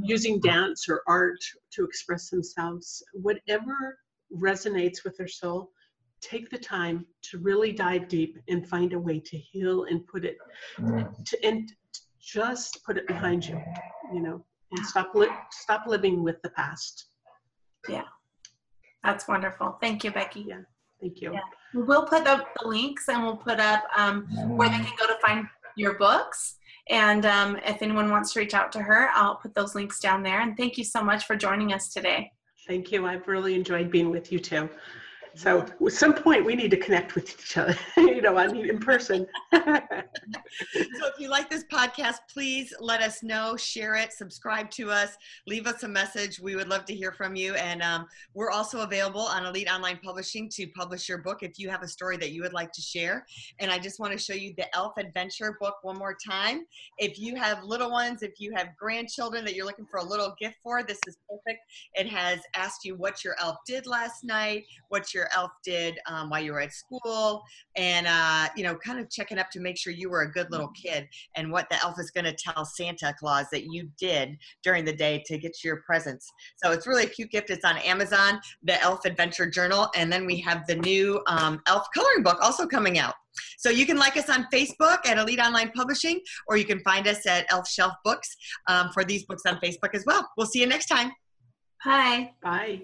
using 0.02 0.40
dance 0.40 0.88
or 0.88 1.02
art 1.06 1.38
to 1.72 1.84
express 1.84 2.30
themselves, 2.30 3.02
whatever 3.12 3.98
resonates 4.34 5.04
with 5.04 5.16
their 5.18 5.28
soul, 5.28 5.70
take 6.20 6.50
the 6.50 6.58
time 6.58 7.06
to 7.22 7.38
really 7.38 7.72
dive 7.72 8.08
deep 8.08 8.38
and 8.48 8.66
find 8.66 8.92
a 8.92 8.98
way 8.98 9.20
to 9.20 9.36
heal 9.36 9.84
and 9.84 10.06
put 10.06 10.24
it 10.24 10.38
to 11.26 11.44
and 11.44 11.72
just 12.20 12.84
put 12.84 12.96
it 12.96 13.06
behind 13.06 13.46
you, 13.46 13.60
you 14.12 14.20
know, 14.20 14.44
and 14.72 14.86
stop 14.86 15.14
li- 15.14 15.28
stop 15.50 15.86
living 15.86 16.22
with 16.22 16.40
the 16.42 16.50
past. 16.50 17.06
Yeah, 17.88 18.04
that's 19.04 19.28
wonderful. 19.28 19.78
Thank 19.80 20.04
you, 20.04 20.10
Becky. 20.10 20.44
Yeah, 20.48 20.62
thank 21.00 21.20
you. 21.20 21.32
Yeah. 21.32 21.40
We'll 21.74 22.06
put 22.06 22.26
up 22.26 22.48
the 22.60 22.68
links 22.68 23.08
and 23.08 23.22
we'll 23.22 23.36
put 23.36 23.60
up 23.60 23.84
um, 23.96 24.26
where 24.56 24.68
they 24.68 24.76
can 24.76 24.92
go 24.98 25.06
to 25.06 25.18
find 25.20 25.46
your 25.76 25.94
books. 25.94 26.56
And 26.88 27.26
um, 27.26 27.56
if 27.66 27.82
anyone 27.82 28.10
wants 28.10 28.32
to 28.32 28.40
reach 28.40 28.54
out 28.54 28.72
to 28.72 28.80
her, 28.80 29.10
I'll 29.14 29.36
put 29.36 29.54
those 29.54 29.74
links 29.74 30.00
down 30.00 30.22
there. 30.22 30.40
And 30.40 30.56
thank 30.56 30.78
you 30.78 30.84
so 30.84 31.02
much 31.02 31.26
for 31.26 31.36
joining 31.36 31.72
us 31.72 31.92
today. 31.92 32.32
Thank 32.66 32.90
you. 32.92 33.06
I've 33.06 33.28
really 33.28 33.54
enjoyed 33.54 33.90
being 33.90 34.10
with 34.10 34.32
you 34.32 34.38
too. 34.38 34.68
So 35.38 35.64
at 35.86 35.92
some 35.92 36.14
point 36.14 36.44
we 36.44 36.56
need 36.56 36.72
to 36.72 36.76
connect 36.76 37.14
with 37.14 37.30
each 37.30 37.56
other, 37.56 37.76
you 37.96 38.20
know, 38.20 38.36
I 38.36 38.48
mean 38.48 38.68
in 38.68 38.80
person. 38.80 39.24
so 39.54 39.62
if 39.62 41.20
you 41.20 41.28
like 41.28 41.48
this 41.48 41.62
podcast, 41.72 42.16
please 42.28 42.74
let 42.80 43.00
us 43.00 43.22
know, 43.22 43.56
share 43.56 43.94
it, 43.94 44.12
subscribe 44.12 44.68
to 44.72 44.90
us, 44.90 45.16
leave 45.46 45.68
us 45.68 45.84
a 45.84 45.88
message. 45.88 46.40
We 46.40 46.56
would 46.56 46.66
love 46.66 46.84
to 46.86 46.94
hear 46.94 47.12
from 47.12 47.36
you. 47.36 47.54
And 47.54 47.82
um, 47.82 48.06
we're 48.34 48.50
also 48.50 48.80
available 48.80 49.20
on 49.20 49.46
Elite 49.46 49.70
Online 49.70 50.00
Publishing 50.02 50.48
to 50.54 50.66
publish 50.76 51.08
your 51.08 51.18
book 51.18 51.44
if 51.44 51.56
you 51.56 51.68
have 51.68 51.84
a 51.84 51.88
story 51.88 52.16
that 52.16 52.32
you 52.32 52.42
would 52.42 52.52
like 52.52 52.72
to 52.72 52.82
share. 52.82 53.24
And 53.60 53.70
I 53.70 53.78
just 53.78 54.00
want 54.00 54.12
to 54.14 54.18
show 54.18 54.34
you 54.34 54.54
the 54.56 54.74
Elf 54.74 54.94
Adventure 54.98 55.56
book 55.60 55.76
one 55.82 55.98
more 55.98 56.16
time. 56.28 56.66
If 56.98 57.16
you 57.16 57.36
have 57.36 57.62
little 57.62 57.92
ones, 57.92 58.24
if 58.24 58.40
you 58.40 58.52
have 58.56 58.76
grandchildren 58.76 59.44
that 59.44 59.54
you're 59.54 59.66
looking 59.66 59.86
for 59.86 59.98
a 59.98 60.04
little 60.04 60.34
gift 60.40 60.56
for, 60.64 60.82
this 60.82 60.98
is 61.06 61.16
perfect. 61.30 61.60
It 61.94 62.08
has 62.08 62.40
asked 62.56 62.84
you 62.84 62.96
what 62.96 63.22
your 63.22 63.36
elf 63.40 63.58
did 63.64 63.86
last 63.86 64.24
night, 64.24 64.64
what 64.88 65.14
your 65.28 65.40
elf 65.40 65.50
did 65.64 65.98
um, 66.06 66.30
while 66.30 66.40
you 66.40 66.52
were 66.52 66.60
at 66.60 66.72
school 66.72 67.42
and 67.76 68.06
uh, 68.06 68.48
you 68.56 68.62
know 68.62 68.74
kind 68.76 68.98
of 68.98 69.10
checking 69.10 69.38
up 69.38 69.50
to 69.50 69.60
make 69.60 69.76
sure 69.76 69.92
you 69.92 70.10
were 70.10 70.22
a 70.22 70.30
good 70.30 70.50
little 70.50 70.68
kid 70.68 71.08
and 71.36 71.50
what 71.50 71.68
the 71.70 71.76
elf 71.82 71.98
is 71.98 72.10
going 72.10 72.24
to 72.24 72.34
tell 72.34 72.64
santa 72.64 73.14
claus 73.18 73.46
that 73.52 73.64
you 73.64 73.88
did 73.98 74.36
during 74.62 74.84
the 74.84 74.92
day 74.92 75.22
to 75.26 75.38
get 75.38 75.52
your 75.64 75.82
presents 75.86 76.30
so 76.62 76.72
it's 76.72 76.86
really 76.86 77.04
a 77.04 77.08
cute 77.08 77.30
gift 77.30 77.50
it's 77.50 77.64
on 77.64 77.76
amazon 77.78 78.40
the 78.62 78.80
elf 78.82 79.04
adventure 79.04 79.48
journal 79.48 79.88
and 79.96 80.12
then 80.12 80.26
we 80.26 80.38
have 80.38 80.66
the 80.66 80.76
new 80.76 81.20
um, 81.26 81.60
elf 81.66 81.86
coloring 81.94 82.22
book 82.22 82.38
also 82.42 82.66
coming 82.66 82.98
out 82.98 83.14
so 83.56 83.70
you 83.70 83.86
can 83.86 83.96
like 83.96 84.16
us 84.16 84.28
on 84.28 84.48
Facebook 84.52 85.06
at 85.06 85.16
Elite 85.16 85.38
Online 85.38 85.70
Publishing, 85.70 86.20
or 86.48 86.56
you 86.56 86.64
can 86.64 86.80
find 86.80 87.06
us 87.06 87.24
at 87.24 87.46
Elf 87.52 87.68
Shelf 87.68 87.92
Books 88.04 88.36
um, 88.68 88.90
for 88.92 89.04
these 89.04 89.26
books 89.26 89.42
on 89.46 89.60
Facebook 89.60 89.94
as 89.94 90.02
well. 90.06 90.28
We'll 90.36 90.48
see 90.48 90.60
you 90.60 90.66
next 90.66 90.86
time. 90.86 91.12
Bye. 91.84 92.32
Bye. 92.42 92.82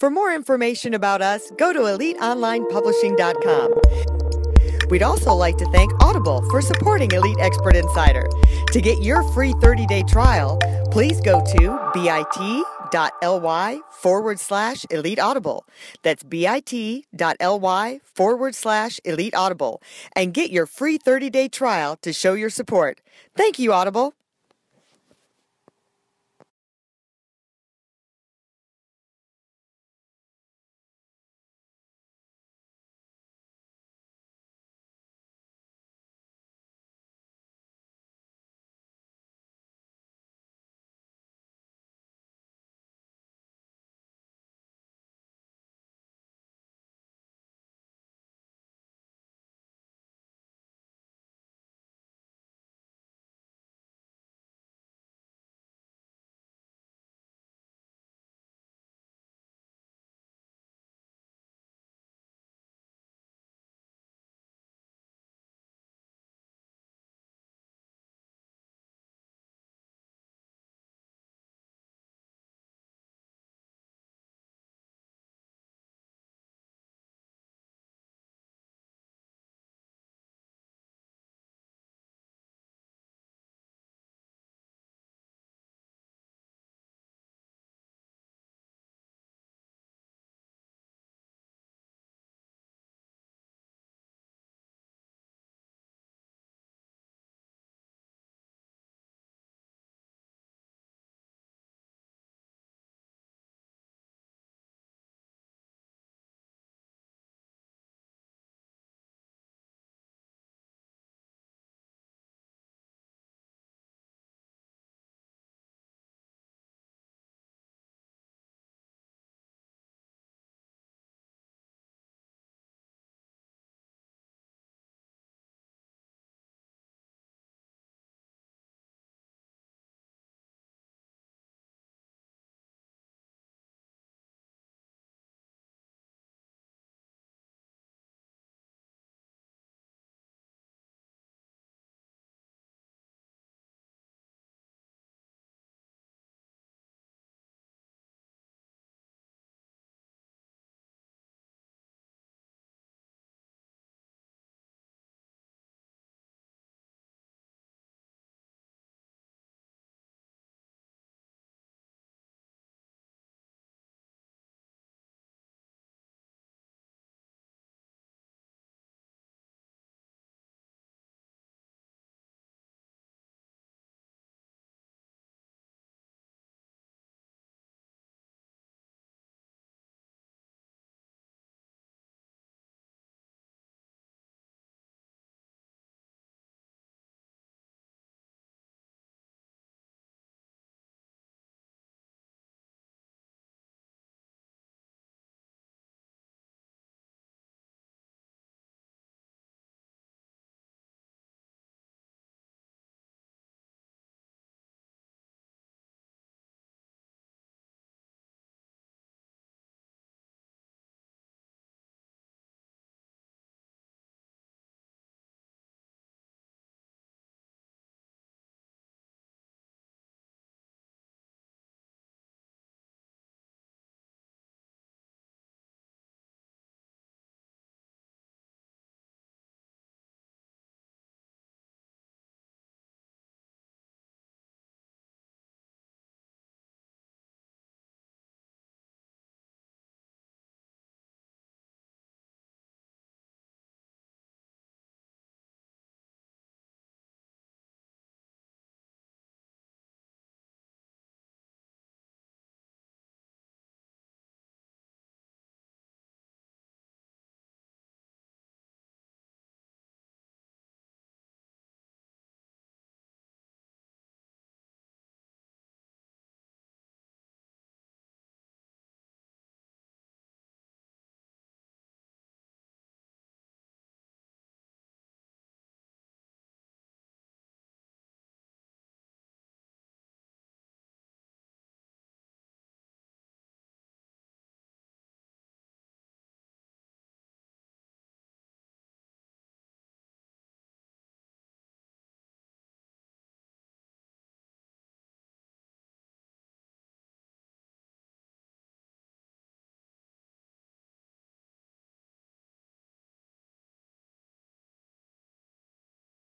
For 0.00 0.08
more 0.08 0.32
information 0.34 0.94
about 0.94 1.20
us, 1.20 1.50
go 1.58 1.74
to 1.74 1.80
eliteonlinepublishing.com. 1.80 3.74
We'd 4.88 5.02
also 5.02 5.34
like 5.34 5.58
to 5.58 5.66
thank 5.66 5.92
Audible 6.02 6.40
for 6.50 6.62
supporting 6.62 7.10
Elite 7.10 7.36
Expert 7.38 7.76
Insider. 7.76 8.26
To 8.72 8.80
get 8.80 9.02
your 9.02 9.22
free 9.34 9.52
30 9.60 9.84
day 9.84 10.02
trial, 10.02 10.58
please 10.90 11.20
go 11.20 11.44
to 11.44 11.78
bit.ly 11.92 13.80
forward 13.90 14.40
slash 14.40 14.86
elite 14.90 15.20
audible. 15.20 15.66
That's 16.02 16.22
bit.ly 16.22 18.00
forward 18.02 18.54
slash 18.54 19.00
elite 19.04 19.34
audible 19.34 19.82
and 20.16 20.32
get 20.32 20.50
your 20.50 20.64
free 20.64 20.96
30 20.96 21.28
day 21.28 21.48
trial 21.48 21.96
to 21.96 22.14
show 22.14 22.32
your 22.32 22.48
support. 22.48 23.02
Thank 23.36 23.58
you, 23.58 23.74
Audible. 23.74 24.14